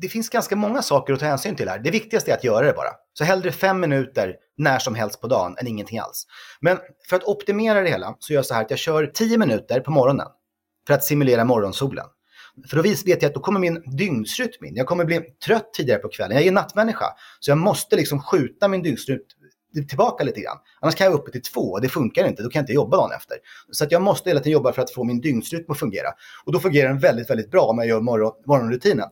[0.00, 1.78] Det finns ganska många saker att ta hänsyn till här.
[1.78, 2.88] Det viktigaste är att göra det bara.
[3.12, 6.26] Så hellre fem minuter när som helst på dagen än ingenting alls.
[6.60, 9.38] Men för att optimera det hela så gör jag så här att jag kör tio
[9.38, 10.26] minuter på morgonen
[10.90, 12.06] för att simulera morgonsolen.
[12.68, 14.76] För då vet jag att då kommer min dygnsrytm in.
[14.76, 16.36] Jag kommer bli trött tidigare på kvällen.
[16.36, 17.04] Jag är nattmänniska.
[17.40, 19.20] Så jag måste liksom skjuta min dygnsrytm
[19.88, 20.56] tillbaka lite grann.
[20.80, 22.42] Annars kan jag vara uppe till två och det funkar inte.
[22.42, 23.36] Då kan jag inte jobba dagen efter.
[23.70, 26.08] Så att jag måste hela tiden jobba för att få min dygnsrytm att fungera.
[26.44, 29.08] Och då fungerar den väldigt, väldigt bra om jag gör morgon, morgonrutinen.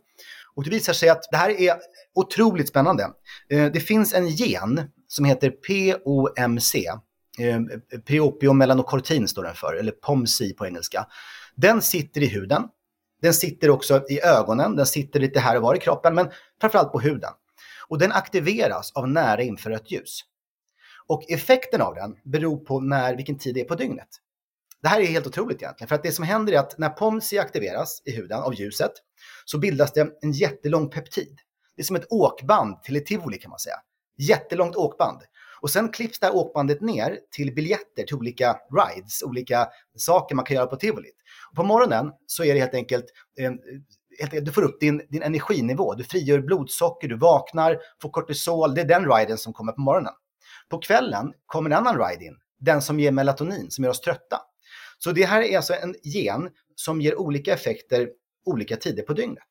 [0.55, 1.77] Och det visar sig att det här är
[2.15, 3.09] otroligt spännande.
[3.51, 6.75] Eh, det finns en gen som heter POMC.
[7.39, 7.61] Eh,
[8.07, 11.07] Preopium melanocortin står den för, eller POMC på engelska.
[11.61, 12.63] Den sitter i huden.
[13.23, 16.93] Den sitter också i ögonen, den sitter lite här och var i kroppen, men framförallt
[16.93, 17.31] på huden.
[17.89, 20.21] Och den aktiveras av nära infrarött ljus.
[21.07, 24.09] Och effekten av den beror på när, vilken tid det är på dygnet.
[24.83, 27.39] Det här är helt otroligt egentligen, för att det som händer är att när POMSI
[27.39, 28.93] aktiveras i huden av ljuset
[29.45, 31.39] så bildas det en jättelång peptid.
[31.77, 33.77] Det är som ett åkband till ett tivoli kan man säga.
[34.19, 35.21] Jättelångt åkband.
[35.61, 40.45] Och sen klipps det här åkbandet ner till biljetter till olika rides, olika saker man
[40.45, 41.17] kan göra på tivolit.
[41.51, 43.05] Och på morgonen så är det helt enkelt
[43.39, 43.53] eh,
[44.43, 48.75] du får upp din, din energinivå, du frigör blodsocker, du vaknar, får kortisol.
[48.75, 50.13] Det är den riden som kommer på morgonen.
[50.69, 54.41] På kvällen kommer en annan ride in, den som ger melatonin, som gör oss trötta.
[54.99, 58.09] Så det här är alltså en gen som ger olika effekter
[58.45, 59.45] olika tider på dygnet.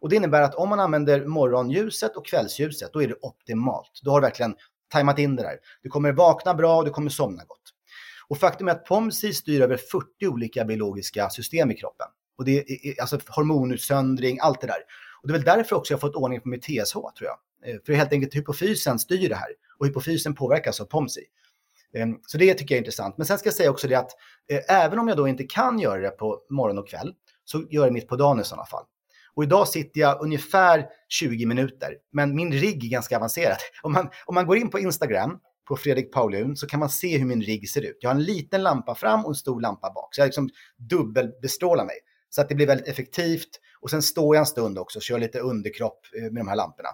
[0.00, 4.00] Och det innebär att om man använder morgonljuset och kvällsljuset, då är det optimalt.
[4.02, 4.56] Då har du verkligen
[4.94, 5.56] tajmat in det där.
[5.82, 7.60] Du kommer vakna bra och du kommer somna gott.
[8.28, 12.06] Och faktum är att POMSI styr över 40 olika biologiska system i kroppen.
[12.38, 14.82] Och det är alltså hormonutsöndring, allt det där.
[15.22, 17.38] Och det är väl därför också jag har fått ordning på mitt TSH, tror jag.
[17.70, 19.48] Eh, för helt enkelt hypofysen styr det här.
[19.78, 21.24] Och hypofysen påverkas av POMSI.
[21.94, 23.18] Ehm, så det tycker jag är intressant.
[23.18, 24.10] Men sen ska jag säga också det att
[24.50, 27.84] eh, även om jag då inte kan göra det på morgon och kväll så gör
[27.84, 28.84] jag mitt på dagen i sådana fall.
[29.36, 33.56] Och idag sitter jag ungefär 20 minuter, men min rigg är ganska avancerad.
[33.82, 37.18] Om man, om man går in på Instagram, på Fredrik Paulun, så kan man se
[37.18, 37.98] hur min rigg ser ut.
[38.00, 40.14] Jag har en liten lampa fram och en stor lampa bak.
[40.14, 41.96] Så jag liksom dubbelbestrålar mig.
[42.30, 43.48] Så att det blir väldigt effektivt.
[43.80, 46.56] Och sen står jag en stund också och kör lite underkropp eh, med de här
[46.56, 46.88] lamporna.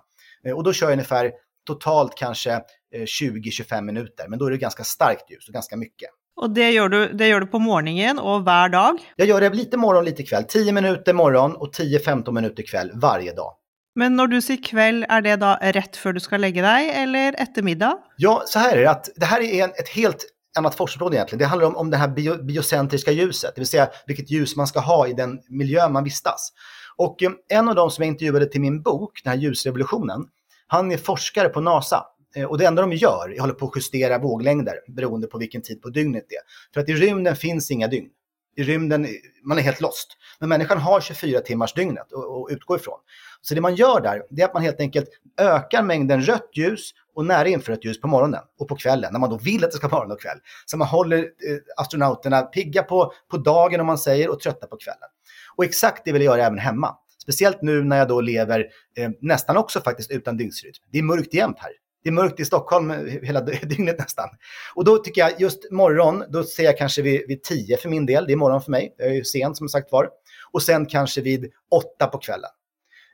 [0.44, 1.32] Eh, och då kör jag ungefär
[1.66, 2.52] totalt kanske
[2.94, 4.28] eh, 20-25 minuter.
[4.28, 6.10] Men då är det ganska starkt ljus och ganska mycket.
[6.36, 8.98] Och det gör, du, det gör du på morgonen och var dag?
[9.16, 10.44] Jag gör det lite morgon, lite kväll.
[10.44, 13.52] 10 minuter morgon och 10-15 minuter kväll varje dag.
[13.94, 17.34] Men när du säger kväll, är det då rätt för du ska lägga dig eller
[17.38, 17.98] eftermiddag?
[18.16, 20.26] Ja, så här är det att det här är en, ett helt
[20.58, 21.38] annat forskningsområde egentligen.
[21.38, 24.66] Det handlar om, om det här bio, biocentriska ljuset, det vill säga vilket ljus man
[24.66, 26.52] ska ha i den miljö man vistas.
[26.96, 30.26] Och eh, en av de som jag intervjuade till min bok, den här ljusrevolutionen,
[30.66, 32.04] han är forskare på NASA
[32.36, 35.62] Eh, och det enda de gör är att på att justera våglängder beroende på vilken
[35.62, 36.42] tid på dygnet det är.
[36.74, 38.10] För att i rymden finns inga dygn.
[38.56, 39.06] I rymden,
[39.44, 40.16] man är helt lost.
[40.38, 42.98] Men människan har 24 timmars dygnet att utgå ifrån.
[43.40, 45.08] Så det man gör där, det är att man helt enkelt
[45.40, 49.30] ökar mängden rött ljus och nära infrarött ljus på morgonen och på kvällen, när man
[49.30, 50.38] då vill att det ska vara morgon och kväll.
[50.66, 54.76] Så man håller eh, astronauterna pigga på, på dagen om man säger och trötta på
[54.76, 55.08] kvällen.
[55.56, 56.96] Och exakt det vill jag göra även hemma.
[57.22, 58.66] Speciellt nu när jag då lever
[58.96, 60.72] eh, nästan också faktiskt utan dygnsrytm.
[60.92, 61.72] Det är mörkt jämt här.
[62.02, 64.28] Det är mörkt i Stockholm hela dygnet nästan.
[64.74, 68.06] Och då tycker jag just morgon, då ser jag kanske vid, vid tio för min
[68.06, 68.26] del.
[68.26, 68.94] Det är morgon för mig.
[68.98, 70.08] Jag är ju sen som sagt var.
[70.52, 72.50] Och sen kanske vid åtta på kvällen.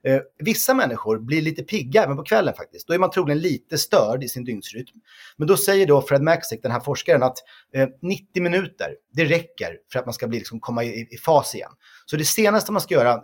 [0.07, 2.88] Eh, vissa människor blir lite pigga även på kvällen faktiskt.
[2.88, 5.01] Då är man troligen lite störd i sin dygnsrytm.
[5.37, 7.38] Men då säger då Fred Maxick, den här forskaren, att
[7.75, 11.55] eh, 90 minuter, det räcker för att man ska bli, liksom, komma i, i fas
[11.55, 11.71] igen.
[12.07, 13.21] Så det senaste man ska göra, eh,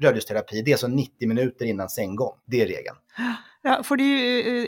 [0.00, 2.38] rödljusterapi, det är alltså så 90 minuter innan sänggång.
[2.46, 2.96] Det är regeln.
[3.62, 4.06] Ja, för eh,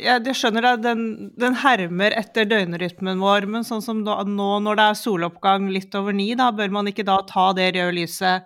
[0.04, 4.60] ja, jag skjønner att den, den härmer efter døgnrytmen vår, men sånn som da, nå
[4.60, 7.92] når det är soloppgang lite över ni, da bør man inte da ta det røde
[7.92, 8.44] lyset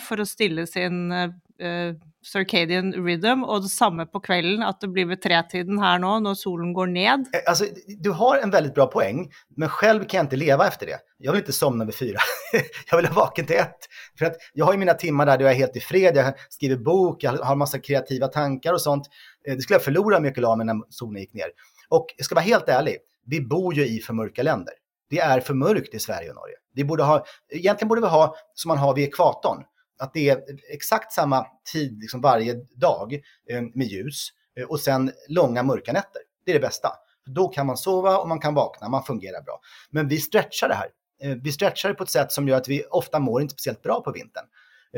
[0.00, 1.30] för att å stille sin eh,
[1.62, 1.94] uh,
[2.24, 6.72] circadian rhythm, och detsamma på kvällen, att det blir vid tretiden här nu när solen
[6.72, 7.26] går ned.
[7.46, 7.64] Alltså,
[7.98, 10.98] du har en väldigt bra poäng, men själv kan jag inte leva efter det.
[11.18, 12.18] Jag vill inte somna vid fyra.
[12.90, 13.78] jag vill ha vaken till ett.
[14.18, 16.76] För att jag har ju mina timmar där, jag är helt i fred, jag skriver
[16.76, 19.06] bok, jag har massa kreativa tankar och sånt.
[19.48, 21.48] Eh, det skulle jag förlora om jag skulle mig när solen gick ner.
[21.88, 22.96] Och jag ska vara helt ärlig,
[23.26, 24.74] vi bor ju i för mörka länder.
[25.10, 26.54] Det är för mörkt i Sverige och Norge.
[26.74, 29.64] Vi borde ha, egentligen borde vi ha som man har vid ekvatorn
[29.98, 33.14] att det är exakt samma tid liksom varje dag
[33.48, 36.22] eh, med ljus eh, och sen långa mörka nätter.
[36.44, 36.88] Det är det bästa.
[37.26, 39.60] Då kan man sova och man kan vakna, man fungerar bra.
[39.90, 40.88] Men vi stretchar det här.
[41.22, 43.82] Eh, vi stretchar det på ett sätt som gör att vi ofta mår inte speciellt
[43.82, 44.44] bra på vintern.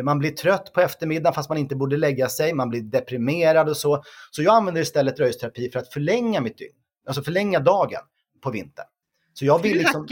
[0.02, 3.76] Man blir trött på eftermiddagen fast man inte borde lägga sig, man blir deprimerad och
[3.76, 4.02] så.
[4.30, 6.74] Så jag använder istället röjsterapi för att förlänga mitt dygn,
[7.07, 8.00] alltså förlänga dagen
[8.42, 8.87] på vintern.
[9.34, 10.04] Så jeg vil liksom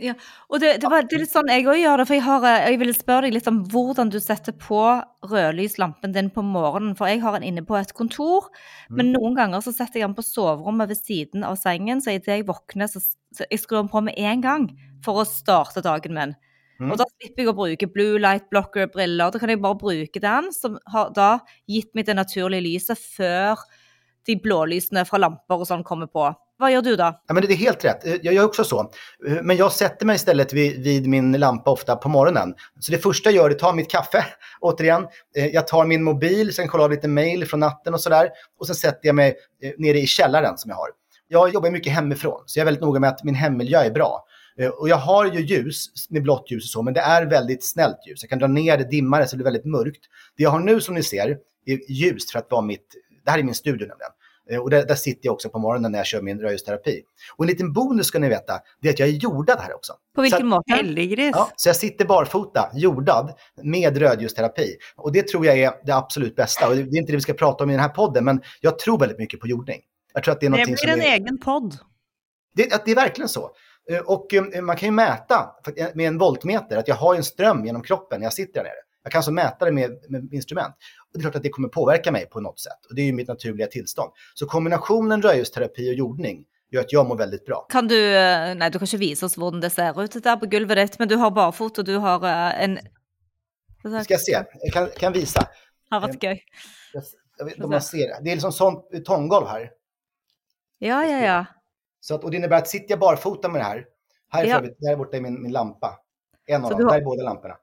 [0.00, 0.14] ja,
[0.48, 2.06] og det, det, var, det, er litt sånn jeg òg gjør det.
[2.08, 4.80] For jeg, har, jeg vil spørre deg litt om hvordan du setter på
[5.28, 6.94] rødlyslampen din på morgenen.
[6.96, 8.48] For jeg har den inne på et kontor,
[8.88, 8.96] mm.
[8.96, 12.00] men noen ganger så setter jeg den på soverommet ved siden av sengen.
[12.00, 13.04] Så idet jeg våkner, så,
[13.36, 14.70] så jeg skrur den på med en gang
[15.04, 16.36] for å starte dagen min.
[16.80, 16.94] Mm.
[16.94, 19.34] Og da slipper jeg å bruke blue light blocker-briller.
[19.34, 21.34] Da kan jeg bare bruke den, som har da
[21.68, 23.60] gitt meg det naturlige lyset før
[24.24, 26.30] de blålysene fra lamper og sånn kommer på.
[26.60, 27.20] Vad gör du då?
[27.26, 28.06] Ja, men det är helt rätt.
[28.06, 28.80] Eh, jag gör också så.
[29.28, 32.54] Eh, men jag sätter mig istället vid, vid min lampa ofta på morgonen.
[32.80, 34.24] Så det första jag gör är att ta mitt kaffe,
[34.60, 35.06] återigen.
[35.36, 38.28] Eh, jag tar min mobil, sen kollar jag lite mail från natten och sådär.
[38.58, 39.36] Och sen sätter jag mig
[39.78, 40.88] nere i källaren som jag har.
[41.28, 44.24] Jag jobbar mycket hemifrån, så jag är väldigt noga med att min hemmiljö är bra.
[44.78, 47.96] Och jag har ju ljus med blått ljus och så, men det är väldigt snällt
[48.08, 48.22] ljus.
[48.22, 50.00] Jag kan dra ner det, dimma det så det blir väldigt mörkt.
[50.36, 52.86] Det jag har nu som ni ser är ljust för att vara mitt,
[53.24, 54.12] det här är min studio nämligen.
[54.50, 57.02] Eh, och där, där, sitter jag också på morgonen när jag kör min rörelseterapi.
[57.36, 59.92] Och en liten bonus ska ni veta, det är att jag är jordad här också.
[60.14, 60.72] På vilken måte?
[60.72, 61.30] Helggris.
[61.34, 64.76] Ja, så jag sitter barfota, jordad, med rödljusterapi.
[64.96, 66.68] Och det tror jag är det absolut bästa.
[66.68, 68.78] Och det är inte det vi ska prata om i den här podden, men jag
[68.78, 69.80] tror väldigt mycket på jordning.
[70.14, 71.04] Jag tror att det är det blir en är...
[71.04, 71.76] egen podd.
[72.54, 73.50] Det, det är verkligen så.
[73.90, 75.50] Eh, och eh, man kan ju mäta
[75.94, 78.89] med en voltmeter att jag har en ström genom kroppen när jag sitter där nere.
[79.02, 80.74] Jag kan alltså mäta det med, med instrument.
[81.12, 82.86] Och det är klart att det kommer påverka mig på något sätt.
[82.88, 84.12] Och det är ju mitt naturliga tillstånd.
[84.34, 87.66] Så kombinationen rödljusterapi och jordning gör att jag mår väldigt bra.
[87.70, 90.46] Kan du, eh, nej du kan inte visa oss hur det ser ut där på
[90.46, 92.78] golvet men du har barfot och du har eh, en...
[94.04, 95.48] Ska jag se, jag kan, kan visa.
[95.90, 96.44] Ja, vad skoj.
[96.92, 97.02] Jag,
[97.38, 98.20] jag vet inte om man ser det.
[98.22, 99.70] Det är liksom sånt betonggolv här.
[100.78, 101.44] Ja, ja, ja.
[102.00, 103.84] Så att, och det innebär att sitter jag barfota med det här,
[104.28, 104.60] här, ja.
[104.78, 105.98] där borta är min, min lampa.
[106.46, 106.90] En av dem, har...
[106.90, 107.56] där är båda lamporna.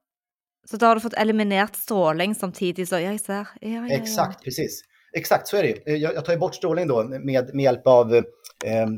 [0.69, 2.89] Så då har du fått eliminerat strålning samtidigt.
[2.89, 3.33] Så, jag ser.
[3.33, 4.81] Ja, ja, Exakt, precis.
[5.13, 7.21] Exakt, så är det eh, jag, jag tar ju bort strålning då med,
[7.55, 8.23] med hjälp av eh,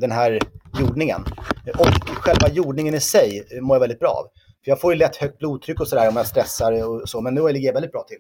[0.01, 0.39] den här
[0.79, 1.25] jordningen.
[1.67, 1.88] Eh, och
[2.23, 4.23] själva jordningen i sig eh, mår jag väldigt bra av.
[4.63, 7.34] För jag får ju lätt högt blodtryck och sådär om jag stressar och så, men
[7.34, 8.17] nu ligger jag väldigt bra till.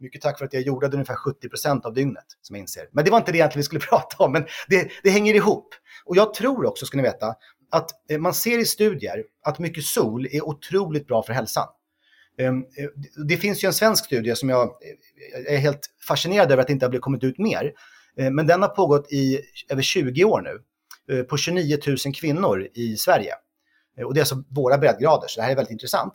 [0.00, 2.88] Mycket tack för att jag jordade ungefär 70% av dygnet, som jag inser.
[2.92, 5.74] Men det var inte det egentligen vi skulle prata om, men det, det hänger ihop.
[6.04, 7.34] Och jag tror också, ska ni veta,
[7.70, 11.66] att man ser i studier att mycket sol är otroligt bra för hälsan.
[12.40, 12.88] Ehm, eh,
[13.26, 14.70] det finns ju en svensk studie som eh, jag
[15.48, 17.72] är helt fascinerad över att det inte har kommit ut mer.
[18.16, 20.62] Ehm, men den har pågått i över 20 år nu
[21.16, 23.34] eh, på 29 000 kvinnor i Sverige.
[24.04, 26.12] Och det är alltså våra breddgrader, så det här är väldigt intressant.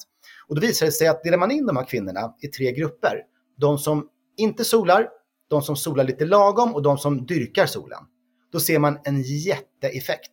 [0.48, 3.22] Och då visar det sig att delar man in de här kvinnorna i tre grupper,
[3.58, 5.08] de som inte solar,
[5.50, 8.00] de som solar lite lagom och de som dyrkar solen,
[8.52, 10.32] då ser man en jätteeffekt.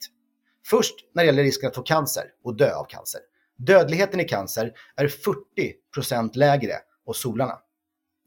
[0.66, 3.20] Först när det gäller risken att få cancer och dö av cancer.
[3.66, 5.08] Dödligheten i cancer är
[5.96, 6.74] 40% lägre
[7.06, 7.58] hos solarna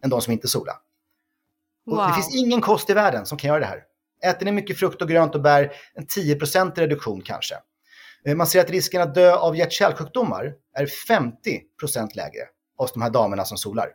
[0.03, 0.75] än de som inte solar.
[1.85, 2.07] Wow.
[2.07, 3.83] Det finns ingen kost i världen som kan göra det här.
[4.23, 7.55] Äter ni mycket frukt och grönt och bär, en 10% reduktion kanske.
[8.25, 12.41] Eh, man ser att risken att dö av hjärt-kärlsjukdomar är 50% lägre
[12.77, 13.89] hos de här damerna som solar.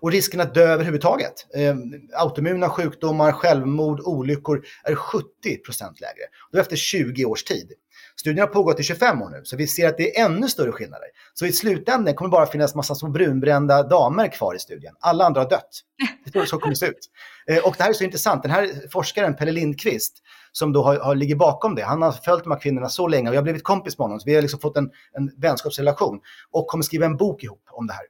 [0.00, 1.76] Och risken att dö överhuvudtaget, eh,
[2.14, 6.22] autoimmuna sjukdomar, självmord, olyckor, är 70% lägre.
[6.52, 7.72] Och efter 20 års tid.
[8.20, 10.72] Studien har pågått i 25 år nu, så vi ser att det är ännu större
[10.72, 11.06] skillnader.
[11.34, 14.94] Så i slutändan kommer det bara finnas massa små brunbrända damer kvar i studien.
[15.00, 15.80] Alla andra har dött.
[16.24, 17.10] Det är så kommer det se ut.
[17.46, 18.42] Eh, och det här är så intressant.
[18.42, 20.16] Den här forskaren, Pelle Lindqvist,
[20.52, 21.82] som då har, har, ligger bakom det.
[21.82, 24.20] Han har följt de här kvinnorna så länge och jag har blivit kompis med honom.
[24.20, 27.86] Så vi har liksom fått en, en vänskapsrelation och kommer skriva en bok ihop om
[27.86, 28.04] det här.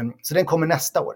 [0.00, 1.14] Ehm, så den kommer nästa år.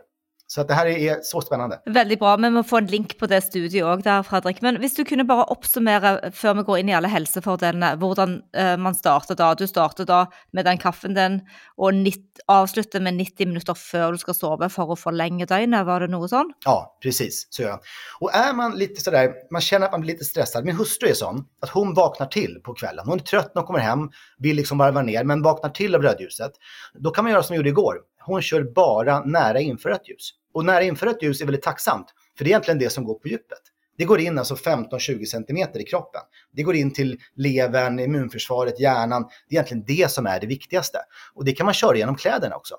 [0.50, 1.80] Så att det här är så spännande.
[1.86, 2.36] Väldigt bra.
[2.36, 4.62] Vi må få en link på det studiet òg der, Fredrik.
[4.64, 8.76] Men hvis du kunne bare oppsummere før vi går inn i alle helsefordelene, hvordan uh,
[8.80, 9.50] man starter da.
[9.52, 10.22] Du starter da
[10.56, 11.42] med den kaffen din
[11.76, 15.86] og 90, avslutter med 90 minuter før du ska sova för att förlänga dygnet.
[15.86, 16.56] Var det något sånt?
[16.64, 17.46] Ja, precis.
[17.50, 17.80] Så gör jag.
[18.20, 20.64] Och är man lite sådär, man känner att man blir lite stressad.
[20.64, 23.04] Min hustru är sån att hon vaknar till på kvällen.
[23.06, 26.02] Hon är trött när hon kommer hem, vill liksom varva ner, men vaknar till av
[26.02, 26.52] rödljuset.
[26.94, 27.94] Då kan man göra som jag gjorde igår.
[28.28, 30.30] Hon kör bara nära infrarött ljus.
[30.54, 32.06] Och nära infrarött ljus är väldigt tacksamt,
[32.38, 33.58] för det är egentligen det som går på djupet.
[33.98, 36.20] Det går in alltså 15-20 cm i kroppen.
[36.52, 39.22] Det går in till levern, immunförsvaret, hjärnan.
[39.22, 40.98] Det är egentligen det som är det viktigaste.
[41.34, 42.74] Och det kan man köra genom kläderna också.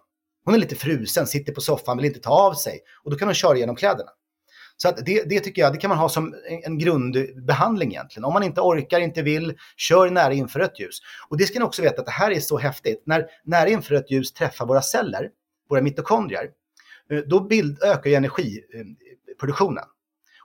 [0.46, 2.80] Hon är lite frusen, sitter på soffan, vill inte ta av sig.
[3.04, 4.10] Och då kan hon köra genom kläderna.
[4.78, 8.26] Så att det, det tycker jag, det kan man ha som en grundbehandling egentligen.
[8.26, 11.00] Om man inte orkar, inte vill, kör nära infrarött ljus.
[11.30, 13.04] Och det ska ni också veta att det här är så häftigt.
[13.06, 15.30] När nära infrarött ljus träffar våra celler,
[15.70, 16.50] våra mitokondrier,
[17.12, 19.84] Eh, då bild, ökar ju energiproduktionen.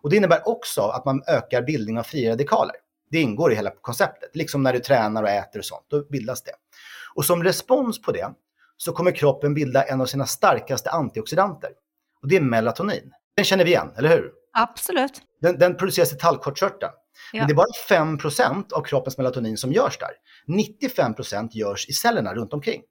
[0.02, 2.76] Och det innebär också att man ökar bildning av fria radikaler.
[3.10, 6.42] Det ingår i hela konceptet, liksom när du tränar och äter och sånt, då bildas
[6.42, 6.52] det.
[7.14, 8.30] Och som respons på det
[8.76, 11.70] så kommer kroppen bilda en av sina starkaste antioxidanter.
[12.22, 13.12] Och det är melatonin.
[13.36, 14.32] Den känner vi igen, eller hur?
[14.52, 15.22] Absolut.
[15.40, 16.92] Den, den produceras i tallkottkörteln.
[17.32, 17.38] Ja.
[17.38, 20.10] Men det är bara 5% av kroppens melatonin som görs där.
[20.46, 22.82] 95% görs i cellerna runt omkring.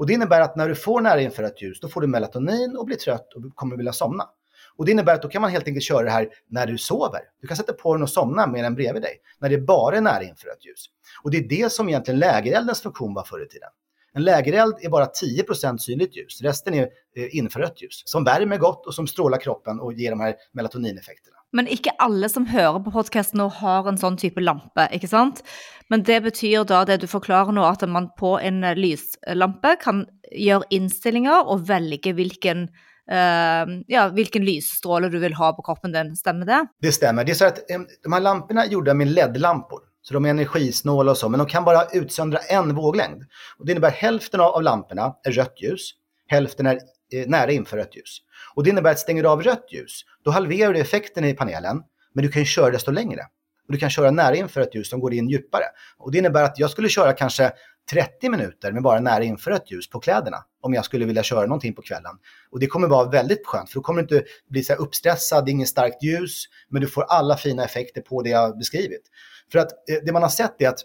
[0.00, 2.96] Och det innebär att när du får närinfrarött ljus, då får du melatonin och blir
[2.96, 4.24] trött och kommer vilja somna.
[4.76, 7.20] Och det innebär att då kan man helt enkelt köra det här när du sover.
[7.40, 10.00] Du kan sätta på den och somna med den bredvid dig, när det bara är
[10.00, 10.84] närinfrarött ljus.
[11.22, 13.68] Och det är det som egentligen lägereldens funktion var förr i tiden.
[14.12, 18.86] En lägereld är bara 10% synligt ljus, resten är eh, infrarött ljus som värmer gott
[18.86, 21.36] och som strålar kroppen och ger de här melatonineffekterna.
[21.52, 25.42] Men ikke alle som hører på podkasten nå, har en sånn type lampe, ikke sant?
[25.90, 30.04] Men det betyr da det du forklarer nå, at man på en eh, lyslampe kan
[30.30, 32.70] gjøre innstillinger og velge hvilken
[33.10, 36.66] Uh, ja, vilken lysstråle du vill ha på kroppen din, stämmer det?
[36.80, 37.24] Det stämmer.
[37.24, 39.80] Det är så att um, de här lamporna är gjorda med LED-lampor.
[40.02, 43.22] Så de är energisnåla och så, men de kan bara utsöndra en våglängd.
[43.58, 45.90] Och det innebär att hälften av lamporna är rött ljus,
[46.26, 46.78] hälften är
[47.12, 48.18] Eh, nära inför rött ljus.
[48.54, 51.82] Och det innebär att stänger du av rött ljus, då halverar du effekten i panelen,
[52.12, 53.22] men du kan köra desto längre.
[53.66, 55.64] Och du kan köra nära inför ett ljus som går in djupare.
[55.98, 57.52] Och det innebär att jag skulle köra kanske
[57.90, 61.46] 30 minuter med bara nära inför ett ljus på kläderna om jag skulle vilja köra
[61.46, 62.12] någonting på kvällen.
[62.50, 65.44] Och det kommer vara väldigt skönt för då kommer du inte bli så här uppstressad,
[65.44, 69.02] det är inget starkt ljus, men du får alla fina effekter på det jag beskrivit.
[69.52, 70.80] För att eh, det man har sett är att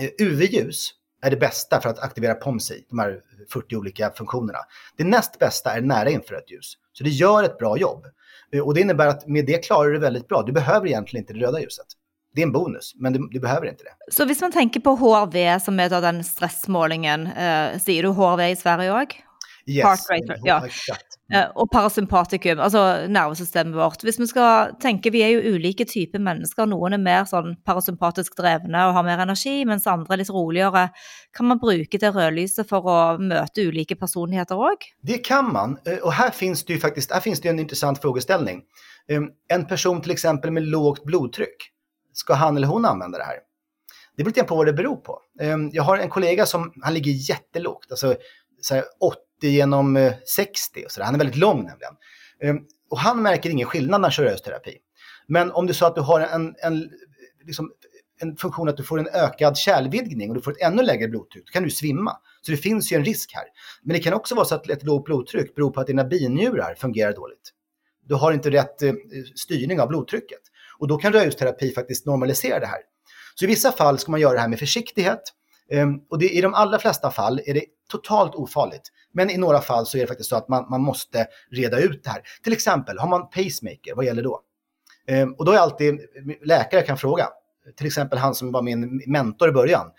[0.00, 3.20] eh, UV-ljus är det bästa för att aktivera POMSI, de här
[3.52, 4.58] 40 olika funktionerna.
[4.96, 6.74] Det näst bästa är nära infrarött ljus.
[6.92, 8.06] Så det gör ett bra jobb.
[8.52, 10.42] Eh, och det innebär att med det klarar du det väldigt bra.
[10.42, 11.86] Du behöver egentligen inte det röda ljuset.
[12.34, 14.12] Det är en bonus, men du, du behöver inte det.
[14.12, 18.56] Så om man tänker på HRV, som är den stressmålingen, eh, säger du HRV i
[18.56, 19.16] Sverige också?
[19.70, 20.56] Yes, Heart rate, ja.
[21.32, 24.02] Eh, og parasympatikum, altså nervesystemet vårt.
[24.02, 26.66] Hvis vi skal tenke, Vi er jo ulike typer mennesker.
[26.66, 30.88] Noen er mer sånn parasympatisk drevne og har mer energi, mens andre er litt roligere.
[31.36, 34.90] Kan man bruke det rødlyset for å møte ulike personligheter òg?
[35.06, 35.78] Det kan man.
[35.86, 38.62] Eh, och här finns det här finns det en intressant frågeställning.
[39.08, 41.70] Ehm, en person till exempel med lågt blodtryck,
[42.12, 43.36] ska han eller hon använda det här?
[44.16, 45.18] Det beror lite på vad det beror på.
[45.40, 48.16] Ehm, jag har en kollega som han ligger jättelågt, alltså så
[48.70, 51.04] här 80 genom eh, 60 och så där.
[51.04, 51.94] Han är väldigt lång nämligen.
[52.42, 52.58] Ehm,
[52.90, 54.76] och han märker ingen skillnad när han kör rösterapi.
[55.26, 56.90] Men om du så att du har en, en,
[57.46, 57.72] liksom,
[58.20, 61.46] en funktion att du får en ökad kärlvidgning och du får ett ännu lägre blodtryck,
[61.46, 62.16] då kan du svimma.
[62.40, 63.44] Så det finns ju en risk här.
[63.82, 66.74] Men det kan också vara så att ett lågt blodtryck beror på att dina binjurar
[66.74, 67.52] fungerar dåligt.
[68.08, 68.92] Du har inte rätt eh,
[69.34, 70.40] styrning av blodtrycket.
[70.78, 72.80] Och då kan rödljusterapi faktiskt normalisera det här.
[73.34, 75.20] Så i vissa fall ska man göra det här med försiktighet.
[75.70, 78.82] Ehm, och det, i de allra flesta fall är det totalt ofarligt.
[79.12, 82.04] Men i några fall så är det faktiskt så att man, man måste reda ut
[82.04, 82.22] det här.
[82.42, 84.40] Till exempel, har man pacemaker, vad gäller då?
[85.06, 86.00] Ehm, och då är alltid,
[86.44, 87.28] läkare kan fråga,
[87.76, 89.90] till exempel han som var min mentor i början.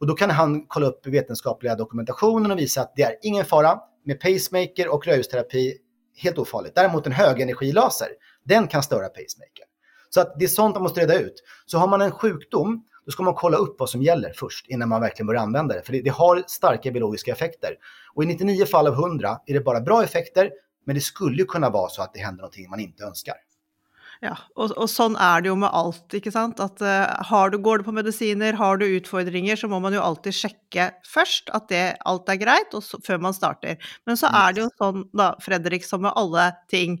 [0.00, 3.78] Och då kan han kolla upp vetenskapliga dokumentationen och visa att det är ingen fara
[4.04, 5.76] med pacemaker och rödljusterapi,
[6.16, 6.74] helt ofarligt.
[6.74, 8.08] Däremot en högenergilaser,
[8.44, 9.64] den kan störa pacemaker.
[10.10, 11.42] Så att det är sånt man måste reda ut.
[11.66, 14.88] Så har man en sjukdom då ska man kolla upp vad som gäller först innan
[14.88, 15.82] man verkligen börjar använda det.
[15.82, 17.74] För det, det har starka biologiska effekter.
[18.14, 20.50] Och i 99 fall av 100 är det bara bra effekter,
[20.84, 23.34] men det skulle ju kunna vara så att det händer någonting man inte önskar.
[24.18, 26.58] Ja, og, og, sånn er det jo med alt, ikke sant.
[26.58, 30.34] At uh, du, går du på medisiner, har du utfordringer, så må man jo alltid
[30.34, 33.78] sjekke først at det, alt er greit, så, før man starter.
[34.10, 36.98] Men så er det jo sånn, da, Fredrik, som med alle ting,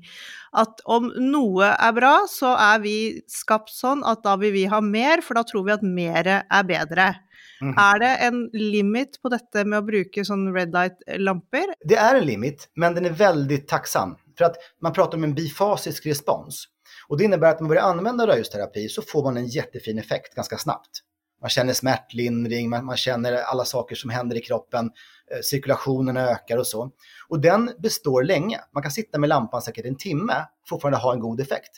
[0.58, 2.96] at om noe er bra, så er vi
[3.30, 6.70] skapt sånn at da vil vi ha mer, for da tror vi at mer er
[6.70, 7.10] bedre.
[7.58, 7.74] Mm.
[7.74, 11.74] Er det en limit på dette med å bruke sånn red light-lamper?
[11.82, 14.14] Det er en limit, men den er veldig tacksam.
[14.38, 16.68] For at man prater om en bifasisk respons.
[17.08, 20.58] Och det innebär att man börjar använda rödljusterapi så får man en jättefin effekt ganska
[20.58, 21.02] snabbt.
[21.40, 24.90] Man känner smärtlindring, man, man känner alla saker som händer i kroppen,
[25.30, 26.90] eh, cirkulationen ökar och så.
[27.28, 28.60] Och den består länge.
[28.74, 31.70] Man kan sitta med lampan säkert en timme och fortfarande ha en god effekt.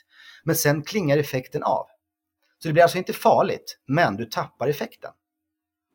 [0.45, 1.87] Men sen klingar effekten av.
[2.63, 5.11] Så det blir alltså inte farligt, men du tappar effekten.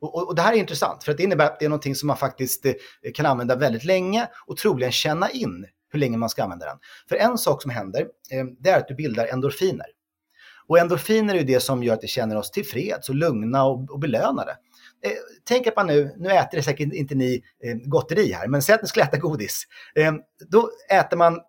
[0.01, 1.95] Och, och, och, det här är intressant, för att det innebär att det är någonting
[1.95, 2.73] som man faktiskt eh,
[3.13, 5.65] kan använda väldigt länge och troligen känna in
[5.95, 6.77] hur länge man ska använda den.
[7.09, 9.85] För en sak som händer, eh, det är att du bildar endorfiner.
[10.67, 13.91] Och endorfiner är ju det som gör att vi känner oss tillfreds och lugna och,
[13.91, 14.51] och belönade.
[15.05, 15.11] Eh,
[15.43, 18.75] tänk att man nu, nu äter det säkert inte ni eh, gotteri här, men säg
[18.75, 19.63] att ni skulle äta godis.
[19.95, 20.13] Eh,
[20.49, 21.41] då äter man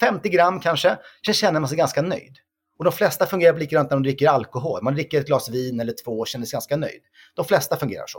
[0.00, 2.36] 50 gram kanske, sen känner man sig ganska nöjd.
[2.78, 4.82] Och de flesta fungerar likadant när de dricker alkohol.
[4.82, 7.02] Man dricker ett glas vin eller två och känner sig ganska nöjd.
[7.34, 8.18] De flesta fungerar så.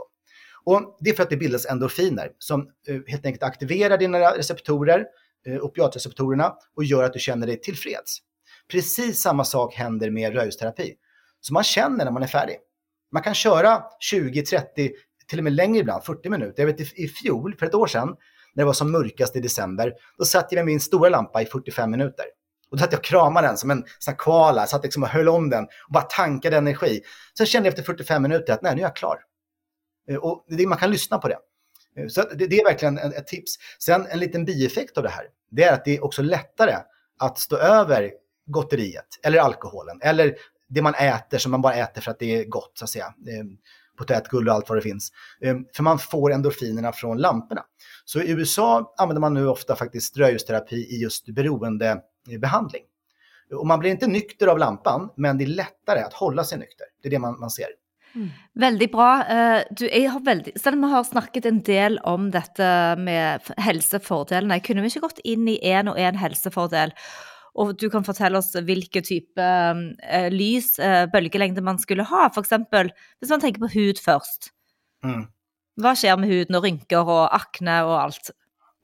[0.64, 5.06] Och det är för att det bildas endorfiner som eh, helt enkelt aktiverar dina receptorer
[5.46, 8.18] Eh, opiatreceptorerna och gör att du känner dig tillfreds.
[8.70, 10.94] Precis samma sak händer med röjsterapi.
[11.40, 12.56] Så man känner när man är färdig.
[13.12, 14.90] Man kan köra 20, 30,
[15.28, 16.62] till och med längre ibland, 40 minuter.
[16.62, 18.08] Jag vet i, fjol, för ett år sedan,
[18.54, 21.46] när det var som mörkast i december, då satt jag med min stora lampa i
[21.46, 22.24] 45 minuter.
[22.70, 25.28] Och då satt jag och kramade den som en sån koala, satt liksom och höll
[25.28, 27.00] om den och bara tankade energi.
[27.38, 29.18] Sen kände jag efter 45 minuter att nej, nu är jag klar.
[30.08, 31.38] Eh, och det, man kan lyssna på det.
[31.96, 33.58] Eh, så det, det är verkligen ett tips.
[33.78, 36.76] Sen en liten bieffekt av det här, det är att det är också lättare
[37.18, 38.12] att stå över
[38.46, 40.34] gotteriet eller alkoholen eller
[40.68, 43.14] det man äter som man bara äter för att det är gott, så att säga.
[43.28, 43.56] Ehm,
[43.98, 45.12] Potätgull och allt vad det finns.
[45.40, 47.64] Ehm, för man får endorfinerna från lamporna.
[48.04, 52.82] Så i USA använder man nu ofta faktiskt rödljusterapi i just beroendebehandling.
[53.50, 56.58] Eh, och man blir inte nykter av lampan, men det är lättare att hålla sig
[56.58, 56.86] nykter.
[57.02, 57.68] Det är det man, man ser.
[58.14, 58.28] Mm.
[58.64, 59.08] Veldig bra.
[59.24, 63.52] Eh, du, jeg har veldig, selv om vi har snakket en del om dette med
[63.62, 66.94] helsefordelene, kunne vi ikke gått inn i én og én helsefordel?
[67.52, 72.28] Og du kan fortelle oss hvilke type uh, lys, uh, bølgelengde man skulle ha.
[72.32, 72.54] F.eks.
[73.20, 74.52] hvis man tenker på hud først.
[75.04, 75.26] Mm.
[75.82, 78.30] Hva skjer med huden och rynkor och akne och allt?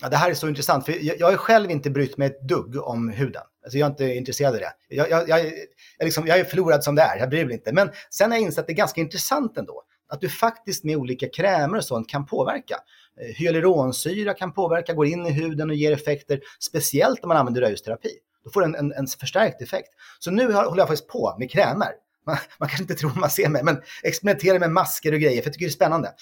[0.03, 2.49] Ja, det här är så intressant, för jag, jag har själv inte brytt mig ett
[2.49, 3.43] dugg om huden.
[3.65, 4.73] Alltså jag är inte intresserad av det.
[4.89, 5.53] Jag, jag,
[5.99, 7.73] jag, liksom, jag är förlorad som det är, jag bryr mig inte.
[7.73, 9.83] Men sen har jag insett att det är ganska intressant ändå.
[10.09, 12.77] Att du faktiskt med olika krämer och sånt kan påverka.
[13.21, 17.61] Eh, hyaluronsyra kan påverka, går in i huden och ger effekter, speciellt om man använder
[17.61, 18.11] rödljusterapi.
[18.45, 19.89] Då får du en, en, en förstärkt effekt.
[20.19, 21.93] Så nu håller jag faktiskt på med krämer.
[22.27, 25.49] Man, man kanske inte tror man ser mig, men experimenterar med masker och grejer, för
[25.49, 26.13] jag tycker det är spännande.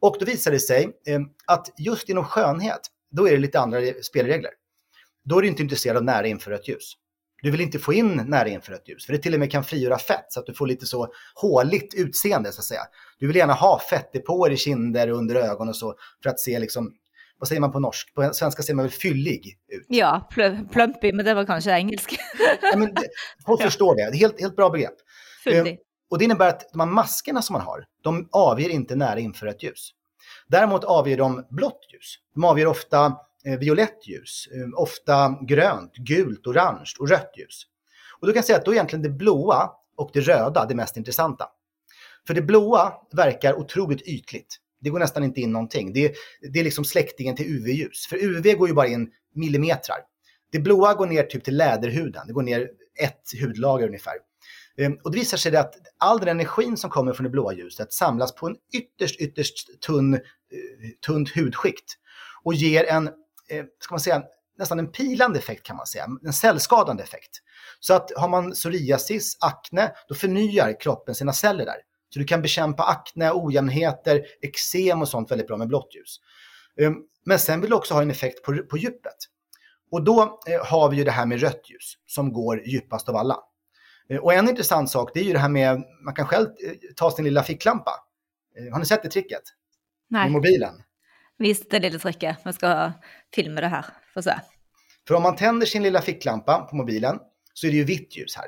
[0.00, 2.80] Och då visar det sig eh, att just inom skönhet,
[3.10, 4.50] då är det lite andra spelregler
[5.24, 6.92] då är du inte intresserad av nära infrarött ljus.
[7.44, 9.98] Du vill inte få in nära infrarött ljus, för det till och med kan frigöra
[9.98, 12.80] fett så att du får lite så håligt utseende så att säga.
[13.18, 16.58] Du vill gärna ha fettdepåer i kinder och under ögon och så för att se
[16.58, 16.92] liksom,
[17.38, 18.14] vad säger man på norsk?
[18.14, 19.86] På svenska säger man väl fyllig ut?
[19.88, 20.42] Ja, pl
[20.72, 22.16] plumpig, men det var kanske engelska.
[22.62, 23.08] ja, men det,
[23.46, 24.96] folk förstår det, det är helt, helt bra begrepp.
[25.44, 25.72] Fyllig.
[25.72, 25.78] Um,
[26.10, 29.62] och det innebär att de här maskerna som man har, de avger inte nära infrarött
[29.62, 29.90] ljus.
[30.46, 32.18] Däremot avger de blått ljus.
[32.34, 33.16] De avger ofta
[33.46, 37.62] Eh, violett ljus, eh, ofta grönt, gult, orange och rött ljus.
[38.20, 40.96] Och du kan säga att då är egentligen det blåa och det röda det mest
[40.96, 41.48] intressanta.
[42.26, 44.56] För det blåa verkar otroligt ytligt.
[44.80, 45.92] Det går nästan inte in någonting.
[45.92, 46.12] Det är,
[46.52, 48.06] det är liksom släktingen till UV-ljus.
[48.06, 49.98] För UV går ju bara in millimetrar.
[50.52, 52.26] Det blåa går ner typ till läderhuden.
[52.26, 52.68] Det går ner
[53.00, 54.14] ett hudlager ungefär.
[54.78, 57.92] Ehm, och det visar sig att all den energin som kommer från det blåa ljuset
[57.92, 60.20] samlas på en ytterst, ytterst tunn, eh,
[61.06, 61.98] tunt hudskikt
[62.42, 63.10] och ger en
[63.80, 64.22] ska man säga,
[64.58, 67.30] nästan en pilande effekt kan man säga, en cellskadande effekt.
[67.80, 71.76] Så att har man psoriasis, akne, då förnyar kroppen sina celler där.
[72.08, 76.20] Så du kan bekämpa akne, ojämnheter, eksem och sånt väldigt bra med blått ljus.
[76.86, 79.16] Um, men sen vill du också ha en effekt på, på djupet.
[79.90, 83.16] Och då eh, har vi ju det här med rött ljus som går djupast av
[83.16, 83.38] alla.
[84.08, 86.72] Eh, och en intressant sak det är ju det här med, man kan själv eh,
[86.96, 87.90] ta sin lilla ficklampa.
[88.58, 89.42] Eh, har ni sett det tricket?
[90.08, 90.24] Nej.
[90.24, 90.82] Med mobilen.
[91.38, 92.38] Vis det lilla tricket.
[92.44, 92.92] Vi ska
[93.34, 93.84] filma det här.
[94.14, 94.34] Får se.
[95.08, 97.18] För om man tänder sin lilla ficklampa på mobilen
[97.54, 98.46] så är det ju vitt ljus här.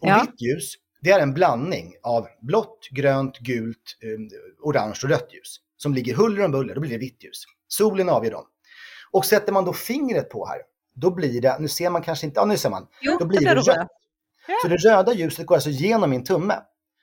[0.00, 0.26] Och ja.
[0.26, 5.60] vitt ljus, det är en blandning av blått, grönt, gult, eh, orange och rött ljus
[5.76, 7.44] som ligger huller om buller, då blir det vitt ljus.
[7.68, 8.44] Solen avger dem.
[9.10, 10.58] Och sätter man då fingret på här,
[10.94, 13.40] då blir det, nu ser man kanske inte, ja nu ser man, Jo, då blir
[13.40, 13.88] det det rött.
[14.48, 14.54] Ja.
[14.62, 16.54] Så det röda ljuset går alltså genom min tumme.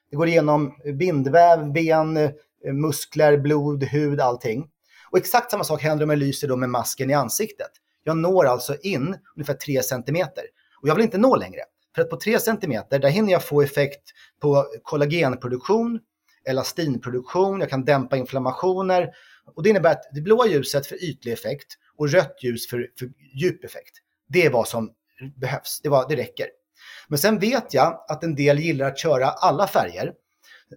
[0.09, 2.31] Det går igenom bindväv, ben,
[2.67, 4.67] Eh, muskler, blod, hud, allting.
[5.11, 7.71] Och exakt samma sak händer om jag lyser då med masken i ansiktet.
[8.03, 10.43] Jag når alltså in ungefär 3 centimeter.
[10.81, 11.61] Och jag vill inte nå längre.
[11.95, 14.01] För att på 3 centimeter, där hinner jag få effekt
[14.41, 15.99] på kollagenproduktion,
[16.45, 19.09] elastinproduktion, jag kan dämpa inflammationer.
[19.55, 23.09] Och det innebär att det blåa ljuset för ytlig effekt och rött ljus för, för
[23.35, 23.95] djup effekt.
[24.27, 24.91] Det är vad som
[25.35, 26.47] behövs, det, var, det räcker.
[27.07, 30.13] Men sen vet jag att en del gillar att köra alla färger.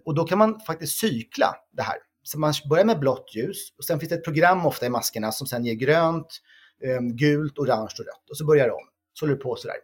[0.05, 1.95] Och då kan man faktiskt cykla det här.
[2.23, 5.31] Så man börjar med blått ljus och sen finns det ett program ofta i maskerna
[5.31, 6.41] som sen ger grönt,
[6.83, 8.29] ehm, gult, orange och rött.
[8.29, 8.87] Och så börjar det om.
[9.13, 9.77] Så håller det på sådär.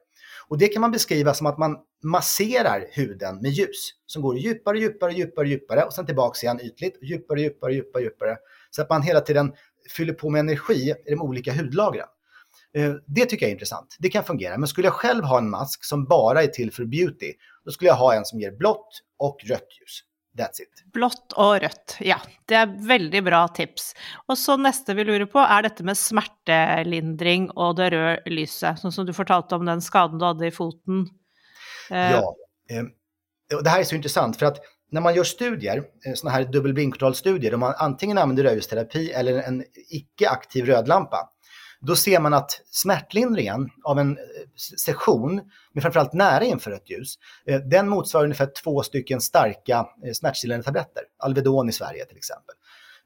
[0.48, 4.80] Och det kan man beskriva som att man masserar huden med ljus som går djupare,
[4.80, 8.38] djupare, djupare, djupare och sen tillbaks igen ytligt, djupare, djupare, djupare, djupare.
[8.70, 9.54] Så att man hela tiden
[9.90, 12.08] fyller på med energi i de olika hudlagren.
[12.78, 13.96] Eh, Det tycker jag är intressant.
[14.00, 14.58] Det kan fungera.
[14.58, 17.34] Men skulle jag själv ha en mask som bara är till för beauty,
[17.66, 20.00] då skulle jag ha en som ger blått och rött ljus.
[20.38, 20.92] That's it.
[20.94, 21.98] Blått og rødt.
[22.02, 22.16] Ja,
[22.50, 23.92] det er veldig bra tips.
[24.28, 27.92] Og så neste vi lurer på, er dette med smertelindring og det
[28.26, 28.80] lyset.
[28.82, 31.06] Sånn som du fortalte om den skaden du hadde i foten.
[31.92, 32.36] Eh, Ja.
[32.70, 32.84] eh,
[33.58, 34.58] och Det här är så intressant för att
[34.92, 35.84] när man gör studier,
[36.16, 41.30] sådana här dubbelblinkkontrollstudier, där man antingen använder rödljusterapi eller en icke-aktiv rödlampa,
[41.86, 44.24] då ser man att smärtlindringen av en eh,
[44.86, 45.42] session
[45.74, 47.16] men framförallt nära infrarött ljus,
[47.46, 51.04] eh, den motsvarar ungefär två stycken starka eh, smärtstillande tabletter.
[51.20, 52.56] Alvedon i Sverige till exempel.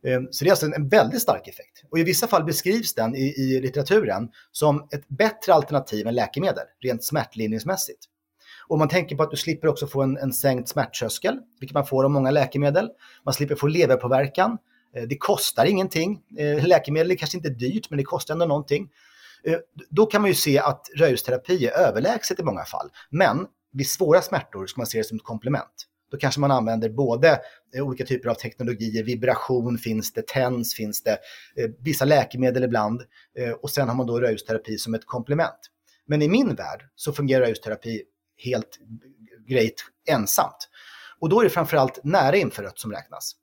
[0.04, 1.84] Ehm, så det är alltså en- en väldigt stark effekt.
[1.92, 6.66] Och i vissa fall beskrivs den i, i litteraturen som ett bättre alternativ än läkemedel,
[6.80, 8.00] rent smärtlindringsmässigt.
[8.68, 11.86] Och man tänker på att du slipper också få en, en sänkt smärttröskel, vilket man
[11.86, 12.90] får av många läkemedel.
[13.26, 14.58] Man slipper få leverpåverkan.
[14.98, 16.22] Eh, det kostar ingenting.
[16.38, 18.90] Eh, läkemedel är kanske inte dyrt, men det kostar ändå någonting.
[19.44, 19.58] Eh,
[19.90, 22.90] då kan man ju se att rödljusterapi är överlägset i många fall.
[23.10, 25.88] Men vid svåra smärtor ska man se det som ett komplement.
[26.12, 27.40] Då kanske man använder både
[27.76, 31.18] olika typer av teknologier, vibration finns det, TENS finns det,
[31.80, 33.02] vissa läkemedel ibland
[33.62, 35.60] och sen har man då rödljusterapi som ett komplement.
[36.06, 38.04] Men i min värld så fungerar rödljusterapi
[38.44, 38.80] helt
[39.48, 40.70] grejt ensamt.
[41.20, 43.36] Och då är det framförallt nära infrarött som räknas.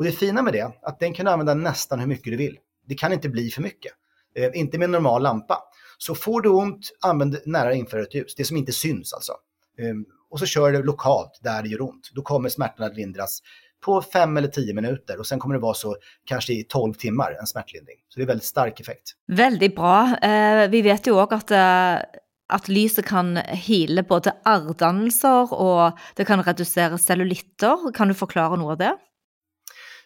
[0.00, 2.58] Och det fina med det att den kan du använda nästan hur mycket du vill.
[2.86, 3.92] Det kan inte bli för mycket.
[4.36, 5.58] Eh, inte med en normal lampa.
[5.98, 8.34] Så får du ont, använd nära infrarött ljus.
[8.34, 9.32] Det som inte syns alltså.
[9.78, 9.94] Eh,
[10.30, 12.10] och så kör du lokalt där det gör ont.
[12.14, 13.42] Då kommer smärtan att lindras
[13.84, 17.36] på 5 eller 10 minuter och sen kommer det vara så kanske i 12 timmar
[17.40, 17.96] en smärtlindring.
[18.08, 19.12] Så det är väldigt stark effekt.
[19.26, 20.16] Väldigt bra.
[20.22, 22.06] Eh, vi vet ju också att eh,
[22.52, 27.92] att lyset kan heale både arrdannelser och det kan redusere cellulitter.
[27.92, 28.96] Kan du förklara noe av det?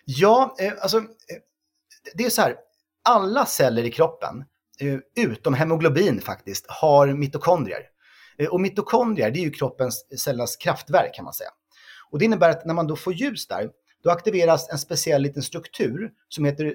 [0.04, 1.04] Ja, eh, alltså eh,
[2.14, 2.56] det är så här.
[3.08, 4.44] Alla celler i kroppen,
[4.80, 7.82] eh, utom hemoglobin faktiskt, har mitokondrier.
[8.38, 11.50] Eh, och mitokondrier, det är ju kroppens cellernas kraftverk kan man säga.
[12.10, 13.70] Och det innebär att när man då får ljus där,
[14.02, 16.74] då aktiveras en speciell liten struktur som heter,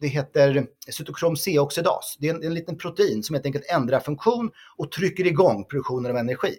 [0.00, 2.16] det heter cytokrom C-oxidas.
[2.20, 6.10] Det är en, en liten protein som helt enkelt ändrar funktion och trycker igång produktionen
[6.10, 6.56] av energi.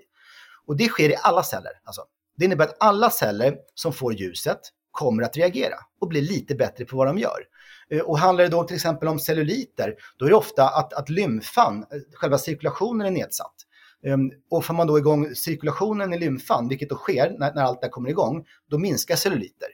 [0.65, 1.71] Och det sker i alla celler.
[1.83, 2.01] Alltså,
[2.37, 4.59] det innebär att alla celler som får ljuset
[4.97, 7.39] kommer att reagera och bli lite bättre på vad de gör.
[7.89, 11.09] Eh, och handlar det då till exempel om celluliter, då är det ofta att, att
[11.09, 13.55] lymfan, eh, själva cirkulationen är nedsatt.
[14.05, 17.81] Ehm, och får man då igång cirkulationen i lymfan, vilket då sker när, när allt
[17.81, 19.67] det här kommer igång, då minskar celluliter.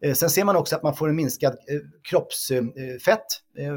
[0.00, 3.26] Eh, sen ser man också att man får en minskad eh, kroppsfett.
[3.58, 3.74] Eh,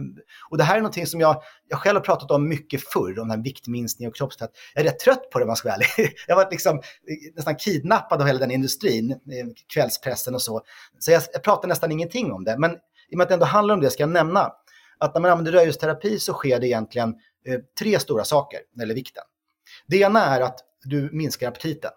[0.49, 3.28] och det här är någonting som jag, jag själv har pratat om mycket förr, om
[3.28, 4.51] den här viktminskningen och kroppsfett.
[4.74, 6.14] Jag är rätt trött på det om man ska vara ärlig.
[6.28, 6.82] Jag har varit liksom
[7.36, 9.20] nästan kidnappad av hela den industrin,
[9.74, 10.62] kvällspressen och så.
[10.99, 12.57] Så jag, jag pratar nästan ingenting om det.
[12.57, 14.51] Men i och med att det ändå handlar om det ska jag nämna
[14.97, 17.16] att när man använder rödljusterapi så sker det egentligen
[17.80, 19.24] tre stora saker när det gäller vikten.
[19.88, 21.91] Det ena är att du minskar aptiten.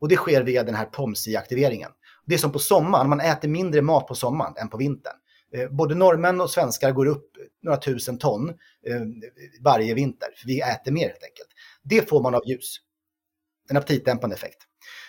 [0.00, 1.90] Och det sker via den här POMSI-aktiveringen.
[2.26, 5.16] Det är som på sommaren, man äter mindre mat på sommaren än på vintern.
[5.54, 7.30] Eh, både norrmän och svenskar går upp
[7.62, 9.00] några tusen ton eh,
[9.64, 11.48] varje vinter, för vi äter mer helt enkelt.
[11.82, 12.76] Det får man av ljus.
[13.70, 14.58] En aptitdämpande effekt.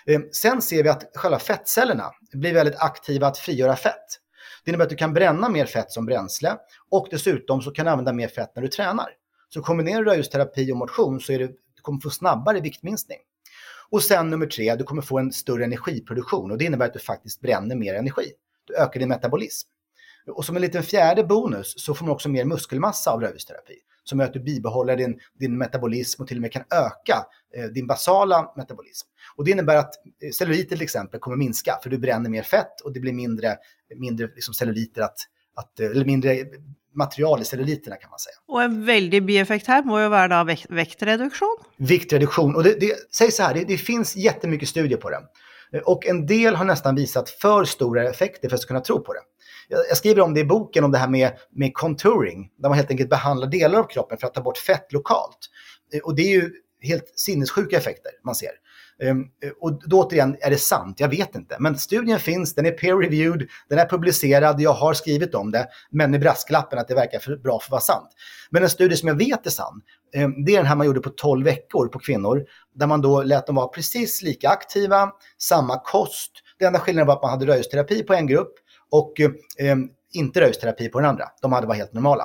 [0.05, 4.19] Eh, sen ser vi att själva fettcellerna blir väldigt aktiva att frigöra fett.
[4.63, 6.57] Det innebär att du kan bränna mer fett som bränsle
[6.89, 9.07] och dessutom så kan du använda mer fett när du tränar.
[9.49, 13.17] Så kombinerar du rödljusterapi och motion så är det, du kommer få snabbare viktminskning.
[13.93, 16.99] Och sen nummer tre, du kommer få en större energiproduktion och det innebär att du
[16.99, 18.31] faktiskt bränner mer energi.
[18.65, 19.69] Du ökar din metabolism.
[20.27, 23.73] Och som en liten fjärde bonus så får man också mer muskelmassa av rödljusterapi.
[24.03, 27.25] som gör att du bibehåller din, din metabolism och till och med kan öka
[27.55, 29.07] eh, din basala metabolism.
[29.35, 32.81] Och det innebär att eh, celluliter till exempel kommer minska för du bränner mer fett
[32.81, 33.57] och det blir mindre,
[33.95, 35.17] mindre liksom celluliter att,
[35.55, 36.45] att, eh, eller mindre
[36.95, 38.35] material i celluliterna kan man säga.
[38.47, 41.57] Och en väldig bieffekt här må ju vara vekt, vektreduktion.
[41.77, 45.19] Viktreduktion, och det, det, säg så här, det, det finns jättemycket studier på det.
[45.85, 49.19] Och en del har nästan visat för stora effekter för att kunna tro på det.
[49.67, 52.91] Jag skriver om det i boken, om det här med, med contouring, där man helt
[52.91, 55.37] enkelt behandlar delar av kroppen för att ta bort fett lokalt.
[56.03, 58.51] Och det är ju helt sinnessjuka effekter man ser.
[59.03, 59.25] Ehm,
[59.61, 60.99] och då återigen, är det sant?
[60.99, 61.55] Jag vet inte.
[61.59, 66.11] Men studien finns, den är peer-reviewed, den är publicerad, jag har skrivit om det, men
[66.11, 68.09] med brasklappen att det verkar för bra för att vara sant.
[68.49, 69.81] Men en studie som jag vet är sann,
[70.15, 72.45] ehm, det är den här man gjorde på 12 veckor på kvinnor,
[72.75, 76.31] där man då lät dem vara precis lika aktiva, samma kost.
[76.59, 78.53] Det enda skillnaden var att man hade röjsterapi på en grupp
[78.91, 81.25] och eh, ehm, inte röjsterapi på den andra.
[81.41, 82.23] De hade varit helt normala.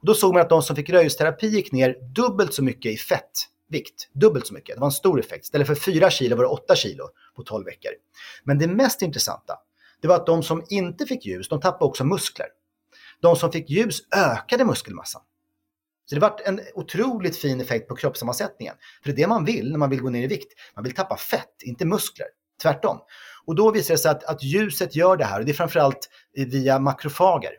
[0.00, 2.96] Och då såg man att de som fick röjsterapi gick ner dubbelt så mycket i
[2.96, 3.30] fett
[3.68, 4.76] vikt, dubbelt så mycket.
[4.76, 5.44] Det var en stor effekt.
[5.44, 7.04] Istället för 4 kilo var det 8 kilo
[7.36, 7.92] på 12 veckor.
[8.44, 9.58] Men det mest intressanta,
[10.00, 12.46] det var att de som inte fick ljus, de tappade också muskler.
[13.20, 15.22] De som fick ljus ökade muskelmassan.
[16.06, 18.74] Så det var en otroligt fin effekt på kroppssammansättningen.
[19.02, 20.52] För det är det man vill när man vill gå ner i vikt.
[20.74, 22.26] Man vill tappa fett, inte muskler.
[22.62, 23.00] Tvärtom.
[23.44, 26.08] Och då visar det sig att, att ljuset gör det här och det är framförallt
[26.34, 27.52] via makrofager.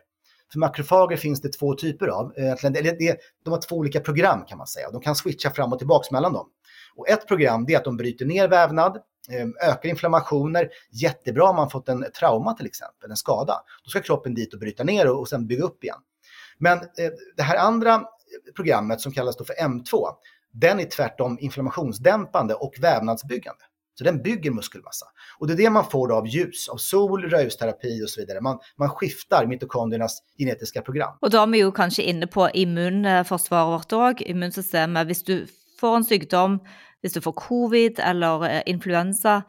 [0.56, 2.32] För makrofager finns det två typer av.
[2.36, 2.54] Eh,
[3.44, 4.90] de har två olika program kan man säga.
[4.90, 6.48] De kan switcha fram och tillbaka mellan dem.
[6.94, 8.98] Och ett program är att de bryter ner vävnad,
[9.30, 10.68] ehm, ökar inflammationer.
[10.90, 13.62] Jättebra om man fått en trauma till exempel, en skada.
[13.84, 15.98] Då ska kroppen dit och bryta ner och, sen bygga upp igen.
[16.58, 18.02] Men eh, det här andra
[18.54, 20.08] programmet som kallas då för M2,
[20.52, 23.62] den är tvärtom inflammationsdämpande och vävnadsbyggande.
[23.98, 25.06] Så den bygger muskelmassa.
[25.38, 28.40] Och det är det man får av ljus, av sol, röjsterapi och så vidare.
[28.40, 31.18] Man, man skiftar mitokondriernas genetiska program.
[31.20, 35.08] Och då är vi ju kanske inne på immunförsvaret òg, immunsystemet.
[35.08, 35.46] Om du
[35.80, 39.42] får en sjukdom, om du får covid eller eh, influensa,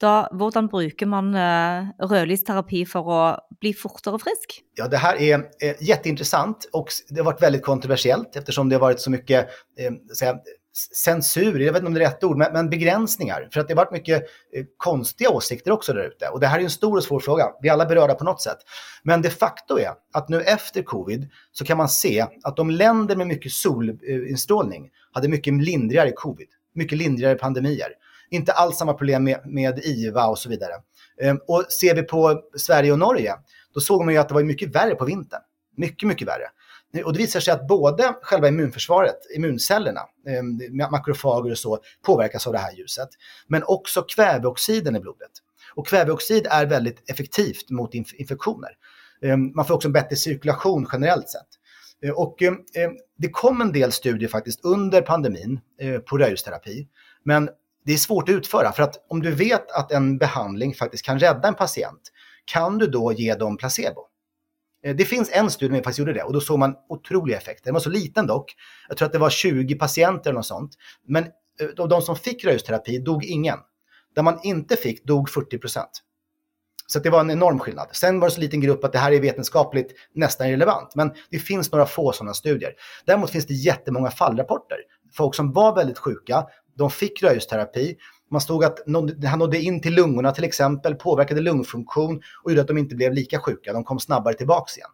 [0.00, 3.20] da, hvordan bruker man uh, rødlysterapi for å
[3.62, 4.58] bli fortare frisk?
[4.78, 8.80] Ja, det här är eh, jätteintressant och det har varit väldigt kontroversiellt eftersom det har
[8.80, 9.48] varit så mycket
[9.78, 9.92] eh,
[10.76, 13.48] censur, jag vet inte om det är rätt ord, men, men begränsningar.
[13.52, 14.22] För att det har varit mycket
[14.56, 16.28] eh, konstiga åsikter också där ute.
[16.28, 17.46] Och det här är en stor och svår fråga.
[17.62, 18.58] Vi är alla berörda på något sätt.
[19.02, 23.16] Men de facto är att nu efter covid så kan man se att de länder
[23.16, 26.48] med mycket solinstrålning hade mycket lindrigare covid.
[26.74, 27.88] Mycket lindrigare pandemier.
[28.30, 30.72] Inte alls samma problem med, med IVA och så vidare.
[31.22, 33.34] Ehm, och ser vi på Sverige och Norge,
[33.74, 35.40] då såg man ju att det var mycket värre på vintern.
[35.76, 36.48] Mycket, mycket värre.
[37.02, 42.52] Och det visar sig att både själva immunförsvaret, immuncellerna, ehm, makrofager och så, påverkas av
[42.52, 43.08] det här ljuset.
[43.46, 45.30] Men också kväveoxiden i blodet.
[45.74, 48.70] Och kväveoxid är väldigt effektivt mot inf infektioner.
[49.22, 51.48] Ehm, man får också en bättre cirkulation generellt sett.
[52.04, 52.56] Eh, och ehm,
[53.18, 56.88] det kom en del studier faktiskt under pandemin eh, på rödljusterapi.
[57.24, 57.50] Men
[57.84, 61.18] det är svårt att utföra för att om du vet att en behandling faktiskt kan
[61.18, 62.10] rädda en patient,
[62.44, 64.06] kan du då ge dem placebo?
[64.84, 67.64] Eh, det finns en studie som faktiskt gjorde det och då såg man otroliga effekter.
[67.64, 68.54] Den var så liten dock.
[68.88, 70.74] Jag tror att det var 20 patienter eller något sånt.
[71.06, 71.24] Men
[71.60, 73.58] eh, av de som fick röjsterapi dog ingen.
[74.14, 75.90] Där man inte fick dog 40 procent.
[76.86, 77.88] Så det var en enorm skillnad.
[77.92, 80.94] Sen var det så liten grupp att det här är vetenskapligt nästan irrelevant.
[80.94, 82.72] Men det finns några få sådana studier.
[83.04, 84.78] Däremot finns det jättemånga fallrapporter.
[85.12, 87.96] Folk som var väldigt sjuka, de fick röjsterapi.
[88.34, 88.78] Man stod att
[89.24, 93.12] han nådde in till lungorna till exempel, påverkade lungfunktion och gjorde att de inte blev
[93.12, 93.72] lika sjuka.
[93.72, 94.88] De kom snabbare tillbaka igen.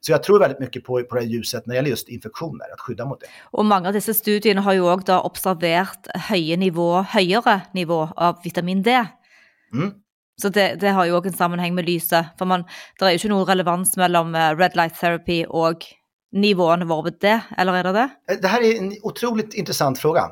[0.00, 2.72] Så jag tror väldigt mycket på, på det här ljuset när det gäller just infektioner,
[2.72, 3.26] att skydda mot det.
[3.42, 8.82] Och många av dessa studier har ju också observerat höga nivå, högre nivå av vitamin
[8.82, 9.06] D.
[9.72, 9.92] Mm.
[10.42, 12.64] Så det, det, har ju också en sammanhang med lyset, för man,
[12.98, 15.78] det är ju inte någon relevans mellan eh, red light therapy och
[16.32, 18.08] nivån vår det, eller är det det?
[18.30, 20.30] Eh, det här är en otroligt intressant fråga.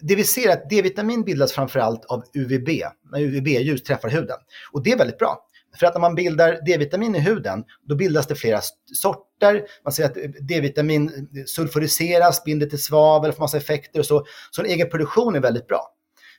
[0.00, 2.68] Det vi ser är att D-vitamin bildas framförallt av UVB,
[3.12, 4.36] när UVB-ljus träffar huden.
[4.72, 5.48] Och det är väldigt bra.
[5.78, 8.60] För att när man bildar D-vitamin i huden, då bildas det flera
[8.94, 9.62] sorter.
[9.84, 14.24] Man ser att D-vitamin sulfuriseras, binder till svavel, får massa effekter och så.
[14.50, 15.94] Så en egen produktion är väldigt bra.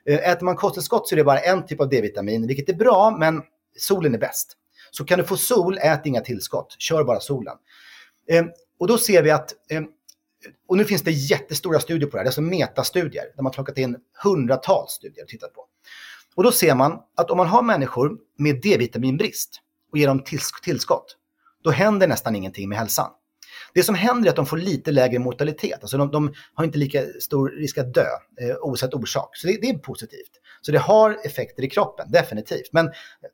[0.06, 3.18] Eh, äter man kosttillskott så är det bara en typ av D-vitamin, vilket är bra,
[3.20, 3.42] men
[3.78, 4.58] solen är bäst.
[4.92, 6.76] Så kan du få sol, ät inga tillskott.
[6.80, 7.56] Kör bara solen.
[8.30, 8.46] Eh,
[8.80, 9.82] och då ser vi att eh,
[10.68, 13.52] och nu finns det jättestora studier på det här, det är alltså metastudier där man
[13.52, 15.66] plockat in hundratals studier och tittat på.
[16.36, 20.24] Och då ser man att om man har människor med D-vitaminbrist och ger dem
[20.64, 21.18] tillskott,
[21.64, 23.12] då händer nästan ingenting med hälsan.
[23.74, 26.78] Det som händer är att de får lite lägre mortalitet, alltså de, de har inte
[26.78, 28.06] lika stor risk att dö
[28.42, 29.38] eh, oavsett orsak.
[29.38, 30.32] Så det, det, är positivt.
[30.62, 32.70] Så det har effekter i kroppen, definitivt.
[32.72, 32.88] Men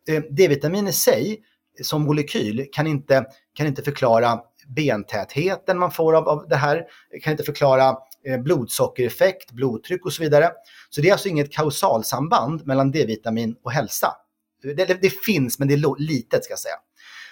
[0.09, 1.43] eh, D-vitamin i sig
[1.81, 4.39] som molekyl kan inte, kan inte förklara
[4.75, 6.83] bentätheten man får av, av det här.
[7.11, 10.51] Det kan inte förklara eh, blodsockereffekt, blodtryck och så vidare.
[10.89, 14.15] Så det är alltså inget kausalsamband mellan D-vitamin och hälsa.
[14.63, 16.75] Det, det, det finns, men det är litet ska jag säga.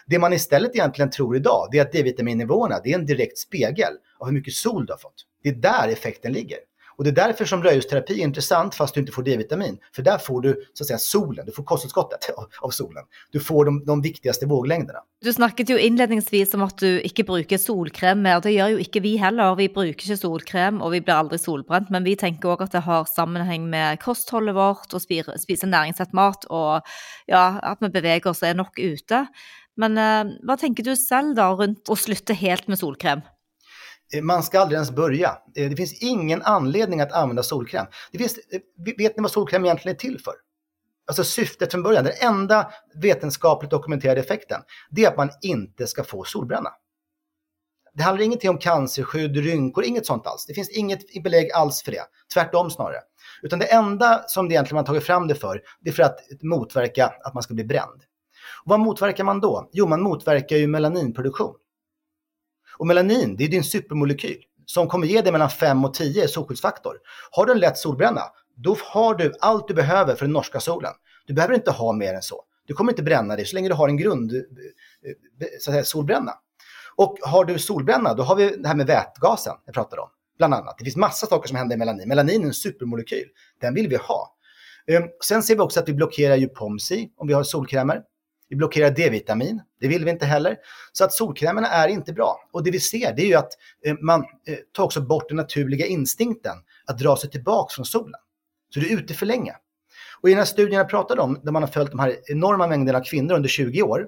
[0.08, 3.94] Det man istället egentligen tror idag, det är att D-vitaminnivåerna, det är en direkt spegel
[4.20, 5.26] av hur mycket sol du har fått.
[5.44, 6.58] Det är där effekten ligger.
[6.98, 9.78] Och det är därför som rödljusterapi är intressant fast du inte får D-vitamin.
[9.96, 12.30] För där får du så att säga solen, du får kosttillskottet
[12.62, 13.04] av solen.
[13.32, 15.00] Du får de, de viktigaste våglängderna.
[15.22, 18.42] Du snakket jo innledningsvis om att du inte bruker solkrem mer.
[18.42, 19.56] Det gör ju inte vi heller.
[19.56, 21.90] Vi bruker inte solkrem, och vi blir aldrig solbrent.
[21.90, 25.02] Men vi tänker också att det har sammanhang med kosthållet vårt, och
[25.42, 26.82] spisa næringsrett mat, och
[27.26, 29.26] ja, att vi beväger oss og ute.
[29.76, 33.22] Men eh, vad tänker du själv då runt att sluta helt med solkräm?
[34.14, 35.38] Eh, man ska aldrig ens börja.
[35.56, 37.86] Eh, det finns ingen anledning att använda solkräm.
[38.12, 38.60] Det finns, eh,
[38.98, 40.34] vet ni vad solkräm egentligen är till för?
[41.08, 46.04] Alltså syftet från början, den enda vetenskapligt dokumenterade effekten, det är att man inte ska
[46.04, 46.70] få solbränna.
[47.94, 50.46] Det handlar ingenting om cancerskydd, rynkor, inget sånt alls.
[50.46, 52.04] Det finns inget belägg alls för det.
[52.34, 53.00] Tvärtom snarare.
[53.42, 56.18] Utan det enda som det egentligen man tagit fram det för, det är för att
[56.42, 58.02] motverka att man ska bli bränd.
[58.64, 59.70] Och vad motverkar man då?
[59.74, 61.54] Jo, man motverkar ju melaninproduktion.
[62.78, 66.98] Och melanin, det är din supermolekyl som kommer ge dig mellan 5 och 10 solskyddsfaktor.
[67.32, 68.22] Har du en lätt solbränna,
[68.56, 70.92] då har du allt du behöver för den norska solen.
[71.26, 72.44] Du behöver inte ha mer än så.
[72.66, 75.74] Du kommer inte bränna dig så länge du har en grund eh, eh, så att
[75.74, 76.34] säga, solbränna.
[76.96, 80.10] Och har du solbränna, då har vi det här med vätgasen jag pratade om.
[80.38, 80.76] Bland annat.
[80.78, 82.08] Det finns massa saker som händer i melanin.
[82.08, 83.28] Melanin är en supermolekyl.
[83.62, 84.36] Den vill vi ha.
[84.88, 88.02] Ehm, sen ser vi också att vi blockerar ju POMSI om vi har solkrämer.
[88.50, 90.58] Vi blockerar D-vitamin, det vill vi inte heller.
[90.92, 92.40] Så att solkrämerna är inte bra.
[92.52, 93.52] Och det vi ser det är ju att
[93.86, 98.20] eh, man eh, tar också bort den naturliga instinkten att dra sig tillbaka från solen.
[98.74, 99.56] Så du är ute för länge.
[100.22, 102.68] Och i den här studien jag pratade om, där man har följt de här enorma
[102.68, 104.08] mängderna kvinnor under 20 år,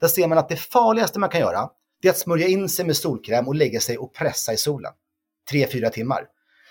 [0.00, 1.70] där ser man att det farligaste man kan göra,
[2.02, 4.92] det är att smörja in sig med solkräm och lägga sig och pressa i solen.
[5.52, 6.24] 3-4 timmar.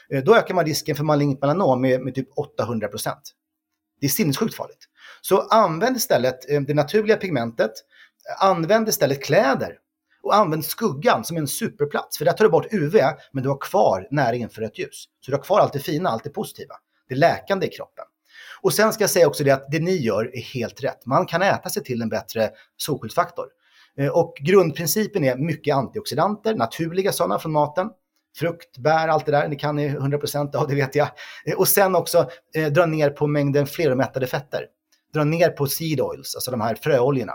[0.09, 3.33] Eh, då ökar man risken för malignt melanom med, med typ 800 procent.
[3.99, 4.89] Det är sinnessjukt farligt.
[5.27, 7.71] Så använd istället eh, det naturliga pigmentet,
[8.39, 9.77] använd istället kläder
[10.23, 12.17] och använd skuggan som en superplats.
[12.17, 12.95] För där tar du bort UV,
[13.31, 15.05] men du har kvar näringen för ett ljus.
[15.25, 16.75] Så du har kvar allt det fina, allt det positiva.
[17.09, 18.05] Det läkande i kroppen.
[18.61, 21.05] Och sen ska jag säga också det att det ni gör är helt rätt.
[21.05, 23.45] Man kan äta sig till en bättre solskyddsfaktor.
[23.97, 27.89] Eh, och grundprincipen är mycket antioxidanter, naturliga sådana från maten.
[28.37, 29.47] Frukt, bär, allt det där.
[29.47, 31.07] Ni kan ni 100% av, det vet jag.
[31.45, 34.65] Eh, och sen också eh, dra ner på mängden fleromättade fetter
[35.13, 37.33] dra ner på seed oils, alltså de här fröoljorna,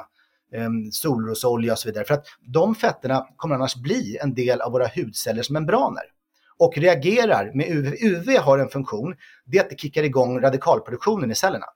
[0.55, 2.05] ehm, solrosolja och så vidare.
[2.05, 6.05] För att de fetterna kommer annars bli en del av våra hudcellers membraner
[6.59, 7.95] och reagerar med UV.
[8.01, 11.67] UV har en funktion, det är att det kickar igång radikalproduktionen i cellerna.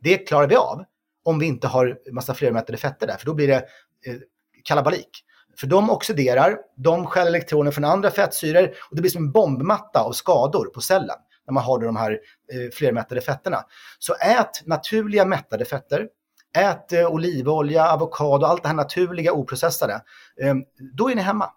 [0.00, 0.84] Det klarar vi av
[1.24, 3.64] om vi inte har massa flermättade fetter där, för då blir det
[4.06, 4.16] eh,
[4.64, 5.24] kalabalik.
[5.56, 10.00] För de oxiderar, de stjäl elektroner från andra fettsyror och det blir som en bombmatta
[10.00, 11.16] av skador på cellen
[11.46, 12.10] när man har de här
[12.52, 13.64] eh, flermättade fetterna.
[13.98, 16.08] Så ät naturliga mättade fetter.
[16.56, 19.94] Ät eh, olivolja, avokado, allt det här naturliga oprocessade.
[20.40, 20.54] Eh,
[20.92, 21.50] då är ni hemma.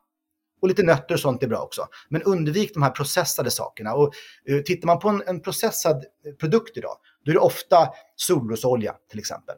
[0.62, 1.88] Och lite nötter och sånt är bra också.
[2.10, 3.94] Men undvik de här processade sakerna.
[3.94, 4.14] Och
[4.50, 8.96] eh, tittar man på en, en processad eh, produkt idag, då är det ofta solrosolja
[9.10, 9.56] till exempel.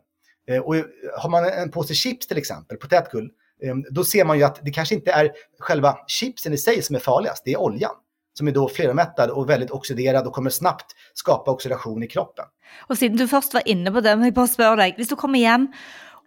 [0.47, 0.85] Eh, och eh,
[1.17, 3.29] har man en påse chips till exempel, potätgull,
[3.63, 6.95] ehm, då ser man ju att det kanske inte är själva chipsen i sig som
[6.95, 7.95] är farligast, det är oljan
[8.37, 12.45] som är då flermättad och väldigt oxiderad och kommer snabbt skapa oxidation i kroppen.
[12.89, 15.15] Och siden du först var inne på det, må jeg bare spørre deg, hvis du
[15.17, 15.67] kommer hem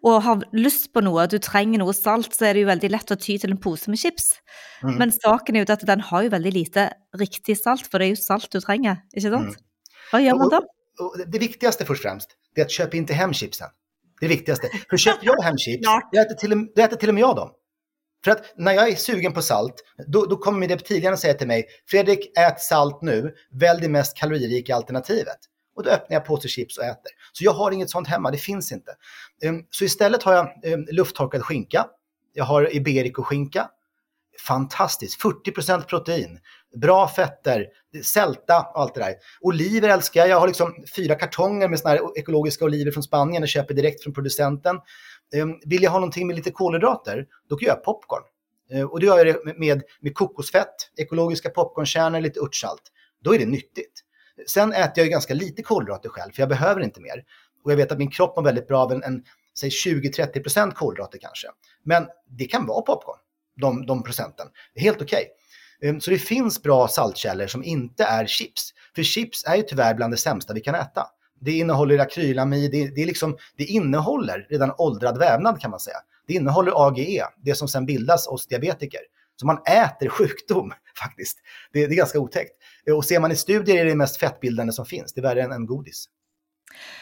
[0.02, 3.10] och har lust på något, du trenger noe salt, så är det ju väldigt lätt
[3.10, 4.32] att ty till en påse med chips.
[4.82, 4.96] Mm.
[4.96, 8.14] Men saken är ju att den har ju väldigt lite riktig salt, för det är
[8.14, 9.42] ju salt du trenger, inte sant?
[9.42, 9.54] Mm.
[10.12, 10.56] Vad gör man då?
[10.56, 13.68] Och, och det viktigaste först och främst, det är att köpa inte hem chipsen.
[14.20, 14.68] Det viktigaste.
[14.90, 17.50] För köper jag hem chips, då äter, till, då äter till och med jag dem.
[18.24, 19.74] För att när jag är sugen på salt,
[20.06, 24.16] då, då kommer min reptilhjärna säga till mig, Fredrik, ät salt nu, välj det mest
[24.16, 25.38] kaloririka alternativet.
[25.76, 27.12] Och då öppnar jag påse chips och äter.
[27.32, 28.90] Så jag har inget sånt hemma, det finns inte.
[29.44, 31.86] Um, så istället har jag um, lufttorkad skinka,
[32.32, 33.68] jag har iberico-skinka,
[34.46, 36.38] fantastiskt, 40% protein,
[36.80, 37.66] bra fetter,
[38.04, 39.14] sälta och allt det där.
[39.40, 43.42] Oliver älskar jag, jag har liksom fyra kartonger med såna här ekologiska oliver från Spanien
[43.42, 44.76] och köper direkt från producenten.
[45.34, 48.22] Ehm, vill jag ha någonting med lite kolhydrater, då kan jag göra popcorn.
[48.70, 52.82] Ehm, och då gör jag det med, med kokosfett, ekologiska popcornkärnor, lite örtsalt.
[53.22, 54.04] Då är det nyttigt.
[54.46, 57.24] Sen äter jag ju ganska lite kolhydrater själv, för jag behöver inte mer.
[57.64, 59.24] Och jag vet att min kropp mår väldigt bra av en, en
[59.58, 61.48] säg 20-30% kolhydrater kanske.
[61.82, 63.18] Men det kan vara popcorn,
[63.56, 64.46] de, de procenten.
[64.74, 65.26] Helt okej.
[65.82, 66.00] Okay.
[66.00, 68.74] Så det finns bra saltkällor som inte är chips.
[68.94, 71.06] För chips är ju tyvärr bland det sämsta vi kan äta.
[71.40, 75.96] Det innehåller akrylamid, det, det, liksom, det innehåller redan åldrad vävnad kan man säga.
[76.26, 79.00] det innehåller AGE, det som sen bildas hos diabetiker.
[79.36, 80.72] Så man äter sjukdom
[81.02, 81.38] faktiskt.
[81.72, 82.52] Det, det är ganska otäckt.
[82.94, 85.12] Och ser man i studier är det det mest fettbildande som finns.
[85.12, 86.06] Det är värre än, än godis.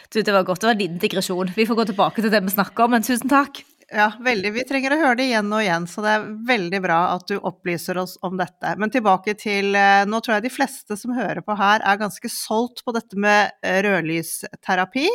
[0.09, 1.51] Du, det var gott, Det var en liten digresjon.
[1.57, 3.65] Vi får gå tillbaka till det vi snackade om, men tusen tack.
[3.91, 4.51] Ja, veldig.
[4.53, 7.39] Vi trenger å høre det igjen og igjen, så det er veldig bra at du
[7.39, 8.75] opplyser oss om dette.
[8.77, 12.29] Men tilbake til eh, Nå tror jeg de fleste som hører på her, er ganske
[12.29, 15.07] solgt på dette med eh, rødlysterapi,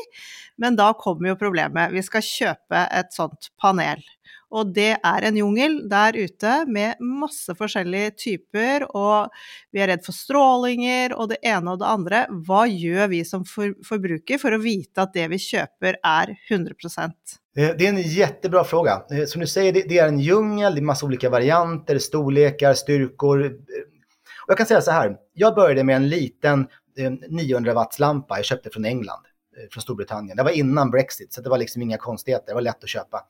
[0.57, 1.93] men da kommer jo problemet.
[1.93, 4.01] Vi skal kjøpe et sånt panel.
[4.53, 9.29] Og det er en jungel der ute med masse forskjellige typer, og
[9.73, 12.25] vi er redd for strålinger og det ene og det andre.
[12.49, 17.42] Hva gjør vi som forbruker for å vite att det vi köper är 100%?
[17.57, 19.03] Eh, det är en jättebra fråga.
[19.11, 23.45] Eh, som du säger, det är en djungel, det är massa olika varianter, storlekar, styrkor.
[23.45, 23.51] Eh,
[24.43, 26.67] och jag kan säga så här, jag började med en liten
[27.29, 29.21] 900 eh, watts lampa jag köpte från England,
[29.71, 30.37] från Storbritannien.
[30.37, 33.21] Det var innan Brexit, så det var liksom inga konstigheter, det var lätt att köpa.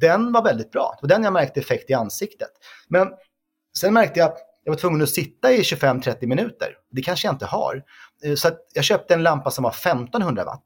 [0.00, 0.98] Den var väldigt bra.
[1.02, 2.48] och den jag märkte effekt i ansiktet.
[2.88, 3.08] Men
[3.78, 6.68] sen märkte jag att jag var tvungen att sitta i 25-30 minuter.
[6.90, 7.82] Det kanske jag inte har.
[8.36, 10.64] Så jag köpte en lampa som var 1500 watt.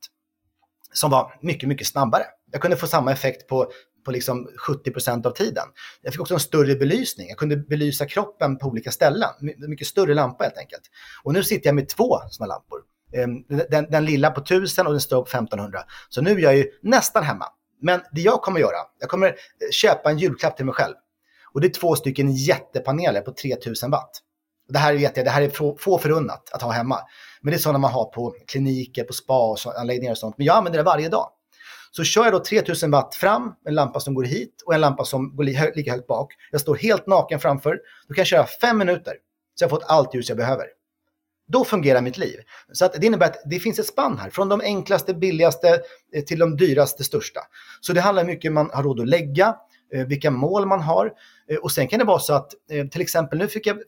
[0.92, 2.24] Som var mycket, mycket snabbare.
[2.54, 3.70] Jag kunde få samma effekt på,
[4.04, 5.64] på liksom 70% av tiden.
[6.02, 7.28] Jag fick också en större belysning.
[7.28, 9.28] Jag kunde belysa kroppen på olika ställen.
[9.40, 10.82] My mycket större lampa helt enkelt.
[11.24, 12.78] Och nu sitter jag med två sådana lampor.
[13.14, 15.80] Ehm, den, den, lilla på 1000 och den stora på 1500.
[16.08, 17.44] Så nu är jag ju nästan hemma.
[17.82, 19.34] Men det jag kommer göra, jag kommer eh,
[19.72, 20.94] köpa en julklapp till mig själv.
[21.52, 24.20] Och det är två stycken jättepaneler på 3000 watt.
[24.68, 26.98] Det här vet jag, det här är få förunnat att ha hemma.
[27.42, 30.38] Men det är sådana man har på kliniker, på spa och anläggningar och sånt.
[30.38, 31.30] Men jag använder det varje dag.
[31.96, 35.04] Så kör jag då 3000 watt fram, en lampa som går hit och en lampa
[35.04, 36.32] som går lika högt bak.
[36.50, 37.78] Jag står helt naken framför.
[38.08, 39.14] Då kan jag köra fem minuter.
[39.54, 40.66] Så jag har fått allt ljus jag behöver.
[41.48, 42.36] Då fungerar mitt liv.
[42.72, 45.80] Så att det innebär att det finns ett spann här, från de enklaste, billigaste
[46.14, 47.40] eh, till de dyraste, största.
[47.80, 49.56] Så det handlar mycket om man har råd att lägga,
[49.94, 51.12] eh, vilka mål man har.
[51.50, 52.50] Eh, och sen kan det vara så att,
[52.90, 53.78] till exempel nu fick jag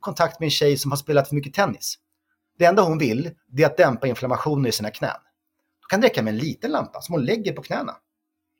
[0.00, 1.94] kontakt med en tjej som har spelat för mycket tennis.
[2.58, 5.10] Det enda hon vill, det är att dämpa inflammationer i sina knän.
[5.88, 7.96] Kan det räcka med en liten lampa som hon lägger på knäna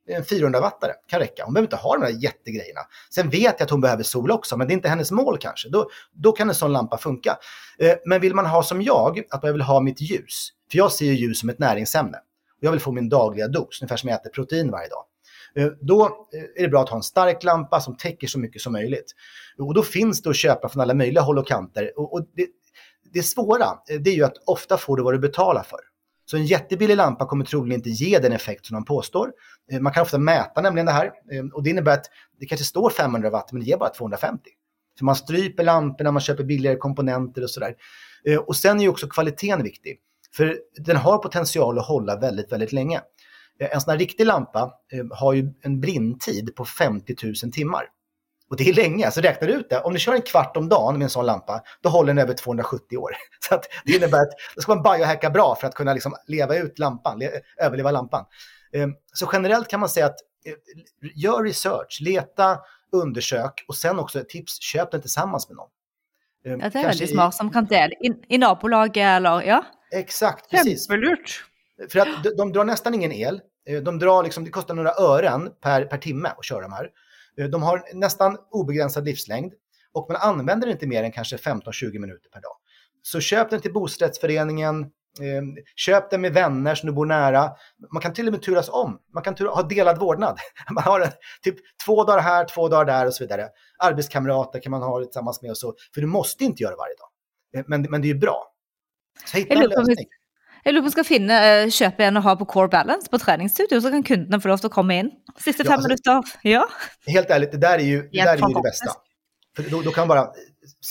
[0.09, 1.45] en 400-wattare kan räcka.
[1.45, 2.81] Hon behöver inte ha de här jättegrejerna.
[3.11, 5.68] Sen vet jag att hon behöver sol också, men det är inte hennes mål kanske.
[5.68, 7.39] Då, då kan en sån lampa funka.
[7.79, 10.93] Eh, men vill man ha som jag, att jag vill ha mitt ljus, för jag
[10.93, 12.18] ser ju ljus som ett näringsämne.
[12.61, 15.05] Jag vill få min dagliga dos, ungefär som jag äter protein varje dag.
[15.55, 18.62] Eh, då eh, är det bra att ha en stark lampa som täcker så mycket
[18.62, 19.12] som möjligt.
[19.59, 21.93] Och då finns det att köpa från alla möjliga håll och kanter.
[21.97, 22.47] Och, det,
[23.12, 23.66] det svåra,
[24.01, 25.81] det är ju att ofta får du vad du betalar för.
[26.31, 29.33] Så en jättebillig lampa kommer troligen inte ge den effekt som de påstår.
[29.72, 32.07] Eh, man kan ofta mäta nämligen det här eh, och det innebär att
[32.41, 34.51] det kanske står 500 watt men det ger bara 250.
[34.99, 37.74] För man stryper lamporna, man köper billigare komponenter och sådär.
[38.24, 39.99] Eh, och sen är ju också kvaliteten viktig.
[40.37, 43.01] För den har potential att hålla väldigt, väldigt länge.
[43.59, 44.72] En sån här riktig lampa
[45.11, 47.85] har ju en brintid på 50 000 timmar.
[48.51, 49.81] Och det är länge, alltså räknar du ut det.
[49.81, 52.35] Om du kör en kvart om dagen med en sån lampa, då håller den över
[52.35, 53.11] 270 år.
[53.49, 56.57] Så att det innebär att då ska man biohacka bra för att kunna liksom leva
[56.57, 57.23] ut lampan,
[57.57, 58.25] överleva lampan.
[58.73, 60.55] Ehm, så generellt kan man säga att eh,
[61.15, 62.59] gör research, leta,
[62.93, 65.69] undersök och sen också ett tips, köp den tillsammans med någon.
[66.45, 69.65] Ehm, ja, det är väldigt smart som kan dela i, i nabolaget eller ja.
[69.93, 70.87] Exakt, precis.
[70.87, 71.45] Kämpelurt.
[71.91, 73.41] För att de, de drar nästan ingen el.
[73.69, 76.91] Eh, de drar liksom, det kostar några ören per, per timme att köra de här.
[77.39, 79.53] Eh, de har nästan obegränsad livslängd
[79.93, 82.57] och man använder inte mer än kanske 15-20 minuter per dag.
[83.03, 84.80] Så köp den till bostadsrättsföreningen,
[85.20, 87.51] eh, köp den med vänner som du bor nära.
[87.93, 88.99] Man kan till och med turas om.
[89.14, 90.39] Man kan ha delad vårdnad.
[90.70, 91.11] Man har en,
[91.43, 93.49] typ två dagar här, två dagar där och så vidare.
[93.78, 95.74] Arbetskamrater kan man ha tillsammans med och så.
[95.95, 97.09] För du måste inte göra varje dag.
[97.57, 98.55] Eh, men, men det är ju bra.
[99.26, 100.07] Så hitta en lösning.
[100.65, 103.11] Jeg lurer på om vi skal finne, uh, kjøpe en å ha på Core Balance
[103.11, 105.11] på treningsstudio, så kan kundene få lov til å komme inn.
[105.37, 106.33] Siste fem ja, alltså, minuter.
[106.43, 106.65] Ja.
[107.07, 108.93] Helt ärligt, det där är ju det, där är ju det bästa.
[109.57, 110.29] För då, då, kan man bara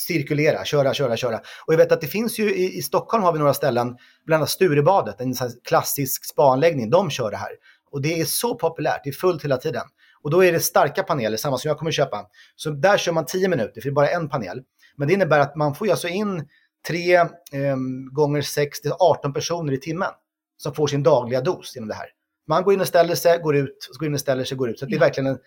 [0.07, 1.37] cirkulera, köra, köra, köra.
[1.37, 4.41] Och jag vet att det finns ju i, i Stockholm har vi några ställen, bland
[4.41, 5.35] annat Sturebadet, en
[5.67, 7.51] klassisk spaanläggning, de kör det här.
[7.91, 9.83] Och det är så populärt, det är fullt hela tiden.
[10.23, 12.25] Och då är det starka paneler, samma som jag kommer köpa.
[12.55, 14.61] Så där kör man 10 minuter, för det är bara en panel.
[14.95, 16.47] Men det innebär att man får ju alltså in
[16.87, 17.77] tre eh,
[18.11, 20.11] gånger 6 till 18 personer i timmen
[20.57, 22.07] som får sin dagliga dos genom det här.
[22.47, 24.79] Man går in och ställer sig, går ut, går in och ställer sig, går ut.
[24.79, 25.39] Så det är verkligen en,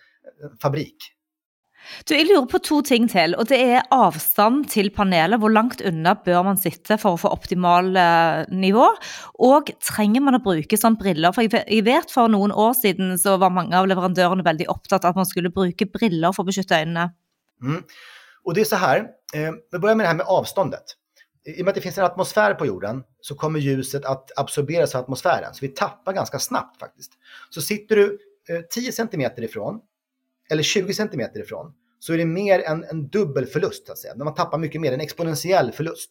[0.43, 0.95] en fabrik.
[2.05, 5.41] Du, jeg lurer på to ting til, og det er avstand til panelet.
[5.41, 8.85] Hvor langt unna bør man sitte for å få optimal eh, nivå?
[9.41, 11.33] Og trenger man å bruke sånn briller?
[11.33, 15.15] For jeg vet for noen år siden så var mange av leverandørene veldig opptatt av
[15.15, 17.09] at man skulle bruke briller for å beskytte øynene.
[17.61, 17.83] Mm.
[18.43, 18.99] Och det är så här,
[19.33, 20.83] eh, vi börjar med det här med avståndet
[21.45, 24.95] i och med att det finns en atmosfär på jorden så kommer ljuset att absorberas
[24.95, 25.53] av atmosfären.
[25.53, 27.11] Så vi tappar ganska snabbt faktiskt.
[27.49, 28.19] Så sitter du
[28.49, 29.81] eh, 10 cm ifrån,
[30.51, 34.13] eller 20 cm ifrån, så är det mer än en dubbel förlust, så att säga.
[34.15, 36.09] När man tappar mycket mer, en exponentiell förlust.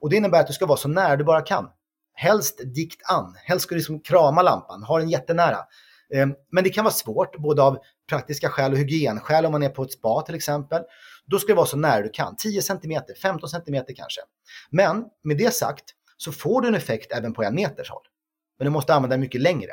[0.00, 1.68] Och det innebär att du ska vara så nära du bara kan.
[2.14, 5.58] Helst dikt an, helst ska du liksom krama lampan, ha den jättenära.
[6.14, 9.68] Ehm, men det kan vara svårt, både av praktiska skäl och hygienskäl om man är
[9.68, 10.82] på ett spa till exempel.
[11.30, 14.20] Då ska det vara så nära du kan, 10 cm, 15 cm kanske.
[14.70, 15.84] Men med det sagt
[16.16, 18.02] så får du en effekt även på en meters håll.
[18.58, 19.72] Men du måste använda den mycket längre.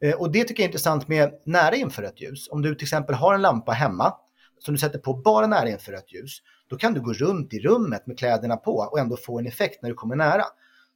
[0.00, 2.48] Eh, och det tycker jag är intressant med nära infrarött ljus.
[2.48, 4.14] Om du till exempel har en lampa hemma
[4.58, 8.06] som du sätter på bara nära infrarött ljus, då kan du gå runt i rummet
[8.06, 10.44] med kläderna på och ändå få en effekt när du kommer nära.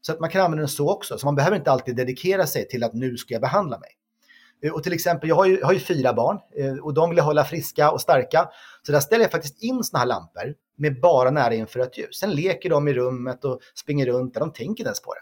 [0.00, 2.68] Så att man kan använda den så också, så man behöver inte alltid dedikera sig
[2.68, 3.90] till att nu ska jag behandla mig.
[4.62, 7.10] Eh, och till exempel, jag har ju, jag har ju fyra barn eh, och de
[7.10, 8.48] vill jag hålla friska och starka.
[8.82, 12.18] Så där ställer jag faktiskt in såna här lampor med bara nära infrarött ljus.
[12.20, 15.20] Sen leker de i rummet och springer runt där, de tänker inte ens på det.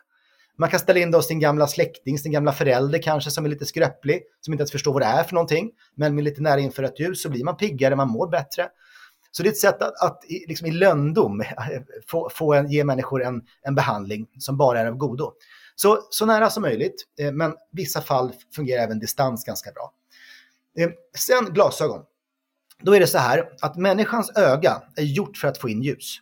[0.59, 3.67] Man kan ställa in då sin gamla släkting, sin gamla förälder kanske som är lite
[3.67, 5.71] skröplig, som inte ens förstår vad det är för någonting.
[5.95, 8.69] Men med lite nära infrarött ljus så blir man piggare, man mår bättre.
[9.31, 11.43] Så det är ett sätt att, att liksom i löndom
[12.07, 15.33] få, få en, ge människor en, en behandling som bara är av godo.
[15.77, 19.93] Så, så nära som möjligt, eh, men vissa fall fungerar även distans ganska bra.
[20.79, 22.03] Eh, sen glasögon.
[22.83, 26.19] Då är det så här att människans öga är gjort för att få in ljus.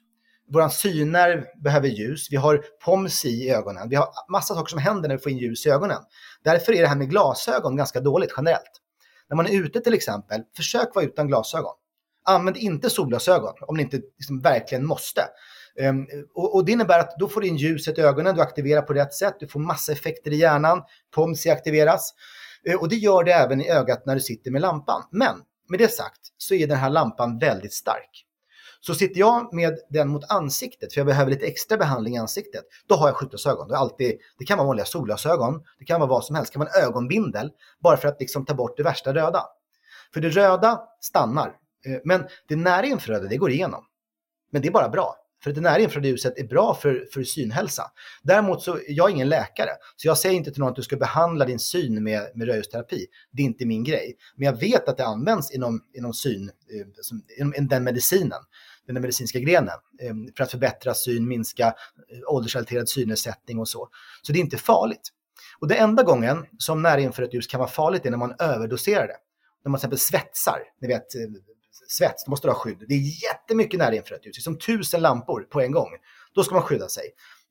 [0.49, 5.09] Vår synnerv behöver ljus, vi har POMSI i ögonen, vi har massa saker som händer
[5.09, 5.99] när vi får in ljus i ögonen.
[6.43, 8.81] Därför är det här med glasögon ganska dåligt generellt.
[9.29, 11.75] När man är ute till exempel, försök vara utan glasögon.
[12.25, 15.23] Använd inte solglasögon om ni inte liksom verkligen måste.
[15.81, 18.83] Ehm, och, och, det innebär att då får du in ljuset i ögonen, du aktiverar
[18.83, 20.83] på rätt sätt, du får massa effekter i hjärnan,
[21.15, 22.15] POMSI aktiveras.
[22.67, 25.03] Eh, och det gör det även i ögat när du sitter med lampan.
[25.11, 25.37] Men
[25.69, 28.27] med det sagt så är den här lampan väldigt stark.
[28.81, 32.65] Så sitter jag med den mot ansiktet, för jag behöver lite extra behandling i ansiktet,
[32.87, 33.69] då har jag skyddsglasögon.
[33.69, 36.67] Det, alltid, det kan vara vanliga solglasögon, det kan vara vad som helst, det kan
[36.67, 37.51] vara en ögonbindel,
[37.81, 39.47] bara för att liksom ta bort det värsta röda.
[40.15, 41.47] För det röda stannar,
[41.87, 43.85] eh, men det nära infraröda, det går igenom.
[44.51, 45.24] Men det är bara bra.
[45.45, 47.91] För det nära infraröda ljuset är bra för, för synhälsa.
[48.23, 50.97] Däremot så, jag är ingen läkare, så jag säger inte till någon att du ska
[50.97, 53.07] behandla din syn med, med rödljusterapi.
[53.33, 54.17] Det är inte min grej.
[54.37, 58.41] Men jag vet att det används inom, inom syn, eh, inom den medicinen
[58.87, 63.89] den medicinska grenen eh, för att förbättra syn, minska eh, åldersrelaterad synnedsättning och så.
[64.23, 65.09] Så det är inte farligt.
[65.59, 69.17] Och det enda gången som närinfrarött ljus kan vara farligt är när man överdoserar det.
[69.65, 71.07] När man till exempel svetsar, ni vet,
[71.89, 72.85] svets, då måste du ha skydd.
[72.89, 75.91] Det är jättemycket närinfrarött ljus, det är som tusen lampor på en gång.
[76.35, 77.05] Då ska man skydda sig.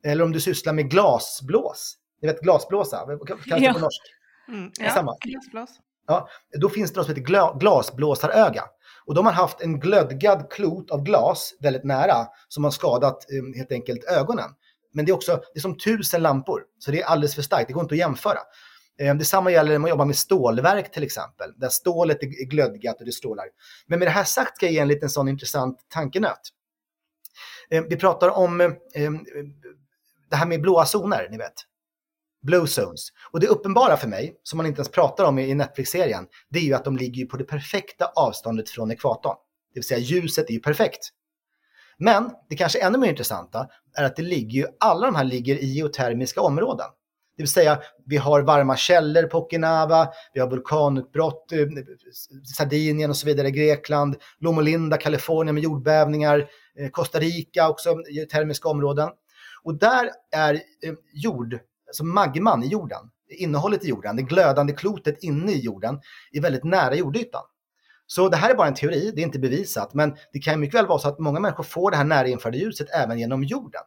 [0.06, 3.74] Eller om du sysslar med glasblås, ni vet glasblåsa, kallas det ja.
[3.74, 4.02] på norsk?
[4.48, 5.16] Mm, ja, Samma.
[5.22, 5.70] glasblås.
[6.08, 6.28] Ja,
[6.60, 8.64] då finns det något som heter glasblåsaröga.
[9.06, 13.58] Och de har haft en glödgad klot av glas väldigt nära som har skadat eh,
[13.58, 14.50] helt enkelt ögonen.
[14.94, 17.68] Men det är också det är som tusen lampor, så det är alldeles för starkt.
[17.68, 18.40] Det går inte att jämföra.
[19.00, 23.06] Ehm, detsamma gäller när man jobbar med stålverk till exempel, där stålet är glödgat och
[23.06, 23.46] det strålar.
[23.88, 26.42] Men med det här sagt ska jag ge en liten sån intressant tankenöt.
[27.70, 29.26] Ehm, vi pratar om ehm,
[30.30, 31.54] det här med blåa zoner, ni vet.
[32.44, 33.08] Blue Zones.
[33.32, 36.64] Och det uppenbara för mig, som man inte ens pratar om i Netflix-serien, det är
[36.64, 39.36] ju att de ligger på det perfekta avståndet från ekvatorn.
[39.74, 41.10] Det vill säga ljuset är ju perfekt.
[41.98, 43.68] Men det kanske ännu mer intressanta
[43.98, 46.88] är att det ligger ju, alla de här ligger i geotermiska områden.
[47.38, 51.68] Det vill säga, vi har varma källor på Okinawa, vi har vulkanutbrott, eh,
[52.58, 56.48] Sardinien och så vidare, Grekland, Loma Linda, Kalifornien med jordbävningar,
[56.80, 59.10] eh, Costa Rica också, geotermiska områden.
[59.64, 65.24] Och där är eh, jord alltså magman i jorden, innehållet i jorden, det glödande klotet
[65.24, 66.00] inne i jorden,
[66.32, 67.44] är väldigt nära jordytan.
[68.08, 70.80] Så det här är bara en teori, det är inte bevisat, men det kan mycket
[70.80, 73.82] väl vara så att många människor får det här närinfraröda ljuset även genom jorden.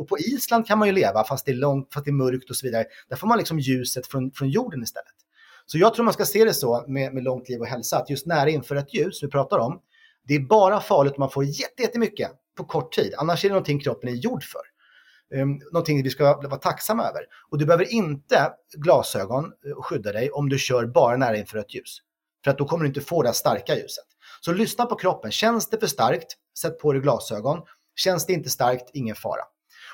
[0.00, 2.50] Och på Island kan man ju leva fast det är långt, fast det är mörkt
[2.50, 2.84] och så vidare.
[3.08, 5.14] Där får man liksom ljuset från, från jorden istället.
[5.66, 8.10] Så jag tror man ska se det så med, med långt liv och hälsa, att
[8.10, 9.80] just nära inför ett ljus vi pratar om,
[10.28, 11.44] det är bara farligt om man får
[11.78, 13.14] jättemycket på kort tid.
[13.18, 14.60] Annars är det någonting kroppen är gjord för.
[15.40, 17.22] Um, någonting vi ska vara tacksamma över.
[17.50, 21.58] Och du behöver inte glasögon eh, och skydda dig om du kör bara nära inför
[21.58, 21.98] ett ljus.
[22.44, 24.04] För att då kommer du inte få det starka ljuset.
[24.40, 25.30] Så lyssna på kroppen.
[25.30, 27.62] Känns det för starkt, sätt på dig glasögon.
[27.96, 29.42] Känns det inte starkt, ingen fara.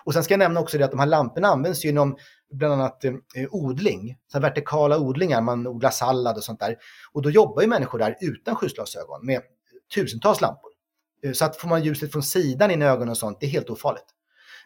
[0.07, 2.17] Och sen ska jag nämna också det att de här lamporna används ju inom
[2.53, 3.15] bland annat eh,
[3.51, 6.77] odling, så vertikala odlingar, man odlar sallad och sånt där.
[7.13, 9.43] Och då jobbar ju människor där utan skyddsglasögon med
[9.95, 10.71] tusentals lampor.
[11.25, 13.51] Eh, så att får man ljuset från sidan in i ögonen och sånt, det är
[13.51, 14.07] helt ofarligt.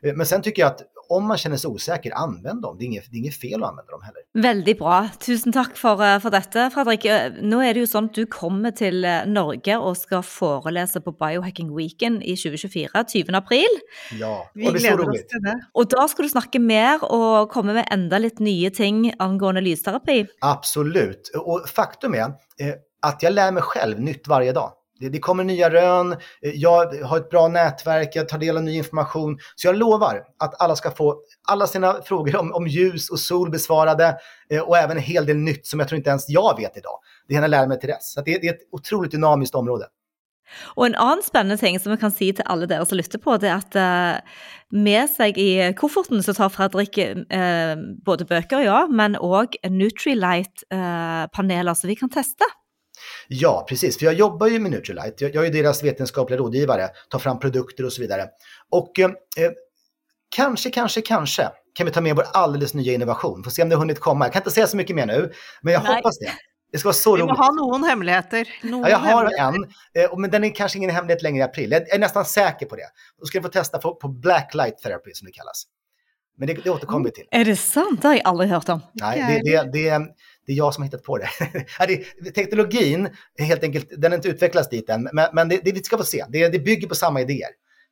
[0.03, 2.77] Eh, Men sen tycker jag att om man känner sig osäker, använd dem.
[2.79, 4.23] Det är inget, det är inget fel att använda dem heller.
[4.43, 5.09] Veldig bra.
[5.19, 7.05] Tusen takk for, eh, for dette, Fredrik.
[7.05, 11.03] Eh, Nå er det jo sånn at du kommer til eh, Norge og skal forelese
[11.03, 13.35] på Biohacking Weekend i 2024, 20.
[13.35, 13.81] april.
[14.21, 15.33] Ja, Vi och det är så roligt.
[15.75, 20.27] Og da skal du snakke mer og komme med enda litt nye ting angående lysterapi.
[20.41, 21.31] Absolut.
[21.37, 22.33] Och faktum är
[23.03, 24.73] att jag lär mig själv nytt varje dag.
[25.01, 28.63] Det, det kommer nya rön, eh, jag har ett bra nätverk, jag tar del av
[28.63, 29.39] ny information.
[29.57, 31.17] Så jag lovar att alla ska få
[31.49, 34.17] alla sina frågor om, om ljus och sol besvarade
[34.51, 36.99] eh, och även en hel del nytt som jag tror inte ens jag vet idag.
[37.29, 38.13] Det hinner jag lära mig till dess.
[38.13, 39.87] Så det, det är ett otroligt dynamiskt område.
[40.63, 43.37] Och en annan spännande ting som jag kan säga till alla er som lyssnar på,
[43.37, 44.15] det är att eh,
[44.71, 51.75] med sig i kofferten så tar Fredrik eh, både böcker, ja, men också Nutrilite-paneler eh,
[51.75, 52.45] som vi kan testa.
[53.29, 53.99] Ja, precis.
[53.99, 55.15] För jag jobbar ju med Nutrilite.
[55.25, 58.27] Jag, jag är deras vetenskapliga rådgivare, tar fram produkter och så vidare.
[58.71, 59.51] Och eh, eh,
[60.37, 63.45] kanske, kanske, kanske kan vi ta med vår alldeles nya innovation.
[63.45, 64.25] Får se om det har hunnit komma.
[64.25, 65.33] Jag kan inte säga så mycket mer nu,
[65.63, 65.95] men jag Nej.
[65.95, 66.33] hoppas det.
[66.73, 67.39] Det ska vara så Vi må roligt.
[67.39, 68.49] ha noen hemmeligheter.
[68.63, 69.55] Noen Ja, jag har en,
[70.05, 71.71] eh, men den är kanske ingen hemlighet längre i april.
[71.71, 72.87] Jag är nästan säker på det.
[73.21, 75.65] Då ska ni få testa på, blacklight therapy som det kallas.
[76.39, 77.25] Men det, det återkommer vi till.
[77.31, 78.03] Er det sant?
[78.03, 78.81] Det har jeg aldri hørt om.
[78.93, 80.01] Nej, det, det, det,
[80.51, 81.19] det är jag som har hittat på
[81.87, 82.33] det.
[82.33, 85.99] Teknologin, helt enkelt, den har inte utvecklats dit än, men, men det, det vi ska
[85.99, 86.25] få se.
[86.29, 87.49] Det, det bygger på samma idéer.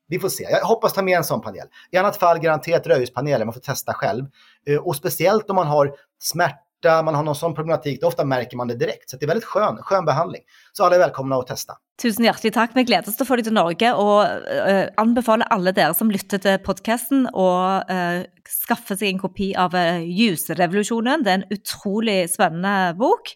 [0.08, 0.44] Vi får se.
[0.50, 1.66] Jag hoppas ta med en sån panel.
[1.90, 4.26] I annat fall garanterat röjhuspaneler, man får testa själv.
[4.66, 8.56] Eh, och speciellt om man har smärta, man har någon sån problematik, då ofta märker
[8.56, 9.10] man det direkt.
[9.10, 10.42] Så det är väldigt skön, skön behandling.
[10.72, 11.72] Så alla är välkomna att testa.
[12.02, 12.70] Tusen hjertelig takk.
[12.74, 14.20] Vi gleder oss til å få deg til Norge og
[14.54, 17.48] eh, anbefaler alle dere som lytter til podkasten å
[17.90, 21.24] eh, skaffe seg en kopi av uh, Juserevolusjonen.
[21.26, 23.34] Det er en utrolig spennende bok.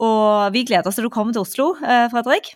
[0.00, 2.54] Og vi gleder oss til du kommer till Oslo, eh, Fredrik.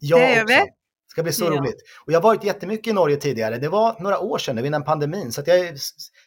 [0.00, 0.54] Jag Det gör vi.
[0.54, 1.50] Det ska bli så Ja.
[1.50, 1.82] roligt.
[2.06, 3.58] Och jag har varit jättemycket i Norge tidigare.
[3.58, 5.32] Det var några år sedan, innan pandemin.
[5.32, 5.74] Så att jag är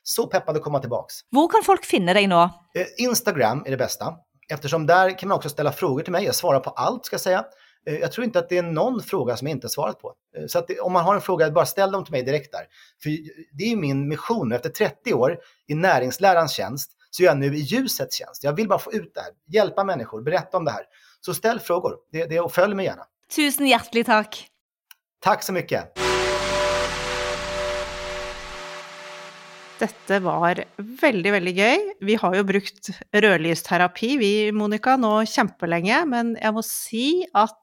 [0.04, 1.16] så peppad att komma tillbaks.
[1.32, 2.44] Hvor kan folk finne deg nå?
[2.76, 4.14] Eh, Instagram är det bästa.
[4.50, 6.26] Eftersom där kan man också ställa frågor till mig.
[6.26, 7.46] Jag svarar på allt ska jag säga.
[7.88, 10.14] Eh, Jag tror inte att det är någon fråga som jag inte har svarat på.
[10.38, 12.66] Eh, Så att om man har en fråga, bara ställ dem till mig direkt där.
[13.04, 13.10] För
[13.58, 14.52] det är min mission.
[14.52, 15.38] Efter 30 år
[15.68, 18.44] i näringslärans tjänst så är jag nu i ljusets tjänst.
[18.44, 20.82] Jag vill bara få ut det här, hjälpa människor, berätta om det här.
[21.22, 23.04] Så ställ frågor det, det, och följ mig gärna.
[23.36, 24.48] Tusen hjertelig takk.
[25.22, 26.00] Tack så mycket.
[29.82, 31.88] Dette var veldig, veldig gøy.
[32.06, 37.58] Vi har jo brukt rødlysterapi, vi, Monica, nå kjempelenge, men jeg må si at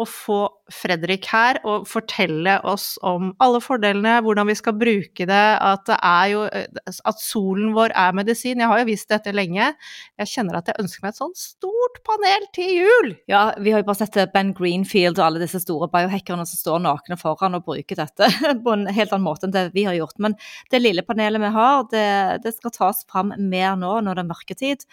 [0.00, 0.40] å få
[0.70, 5.96] Fredrik her og fortelle oss om alle fordelene, hvordan vi skal bruke det, at det
[6.06, 8.60] er jo eh, At solen vår er medisin.
[8.62, 9.72] Jeg har jo visst dette lenge.
[10.20, 13.12] Jeg kjenner at jeg ønsker meg et sånt stort panel til jul!
[13.30, 16.62] Ja, vi har jo bare sett eh, Ben Greenfield og alle disse store biohackerne som
[16.62, 18.30] står nakne foran og bruker dette
[18.64, 20.20] på en helt annen måte enn det vi har gjort.
[20.22, 20.38] Men
[20.70, 22.10] det lille panelet vi har, det,
[22.46, 24.86] det skal tas fram mer nå når det er mørketid.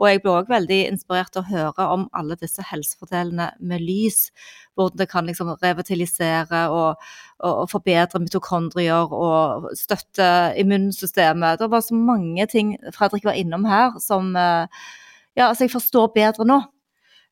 [0.00, 4.28] Og jeg ble òg veldig inspirert til å høre om alle disse helsefordelene med lys.
[4.74, 7.00] Hvordan det kan liksom revitalisere og,
[7.38, 10.28] og, og forbedre mitokondrier og støtte
[10.58, 11.62] immunsystemet.
[11.62, 14.66] Det var så mange ting Fredrik var innom her som eh,
[15.34, 16.60] Ja, altså jeg forstår bedre nå.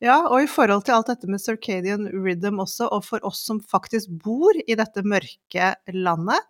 [0.05, 3.61] Ja, och i forhold til alt dette med circadian rhythm også, og for oss som
[3.63, 6.49] faktisk bor i dette mørke landet,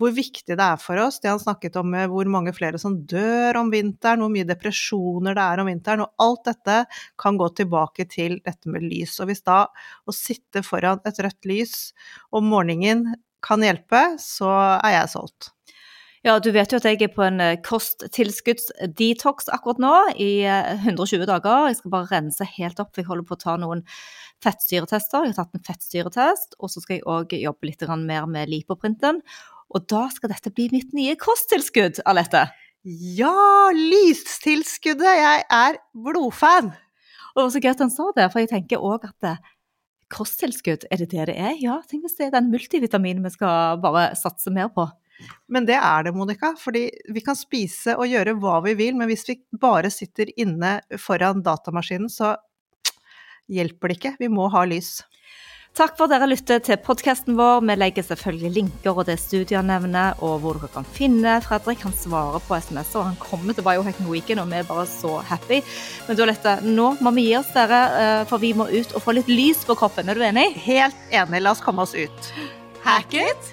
[0.00, 1.18] hvor viktig det er for oss.
[1.20, 5.36] Det han snakket om med hvor mange flere som dør om vinteren, hvor mye depresjoner
[5.36, 6.78] det er om vinteren, og alt dette
[7.20, 9.18] kan gå tilbake til dette med lys.
[9.20, 9.66] Og hvis da
[10.08, 11.76] å sitte foran et rødt lys
[12.32, 13.10] om morgenen
[13.44, 15.52] kan hjelpe, så er jeg solgt.
[16.26, 20.72] Ja, du vet jo at jeg er på en eh, kosttilskuddsdetox akkurat nå i eh,
[20.80, 21.68] 120 dager.
[21.70, 23.84] Jeg skal bare rense helt opp, for jeg holder på å ta noen
[24.42, 25.22] fettsyretester.
[25.22, 28.50] Jeg har tatt en fettsyretest, og så skal jeg òg jobbe litt grann mer med
[28.50, 29.22] lipoprinten.
[29.70, 32.48] Og da skal dette bli mitt nye kosttilskudd, Alette.
[32.82, 35.06] Ja, lystilskuddet!
[35.06, 36.74] Jeg er blodfan!
[36.74, 39.54] Og det var så gøy at han sa det, for jeg tenker òg at eh,
[40.10, 41.54] kosttilskudd, er det det det er?
[41.62, 44.90] Ja, tenk hvis det er den multivitaminen vi skal bare satse mer på.
[45.48, 46.52] Men det er det, Monica.
[46.60, 50.78] Fordi vi kan spise og gjøre hva vi vil, men hvis vi bare sitter inne
[51.00, 52.34] foran datamaskinen, så
[53.46, 54.16] hjelper det ikke.
[54.20, 54.98] Vi må ha lys.
[55.76, 57.58] Takk for at dere lytter til podkasten vår.
[57.68, 59.18] Vi legger selvfølgelig linker og det
[59.60, 61.82] nevner, og hvor dere kan finne Fredrik.
[61.84, 65.18] Han svarer på SMS-er, og han kommer til Biohacking Weekend, og vi er bare så
[65.20, 65.60] happy.
[66.08, 69.18] Men du Alette, nå må vi gi oss dere, for vi må ut og få
[69.18, 70.08] litt lys på kroppen.
[70.08, 70.48] Er du enig?
[70.64, 72.32] Helt enig, la oss komme oss ut.
[72.86, 73.52] Hack it,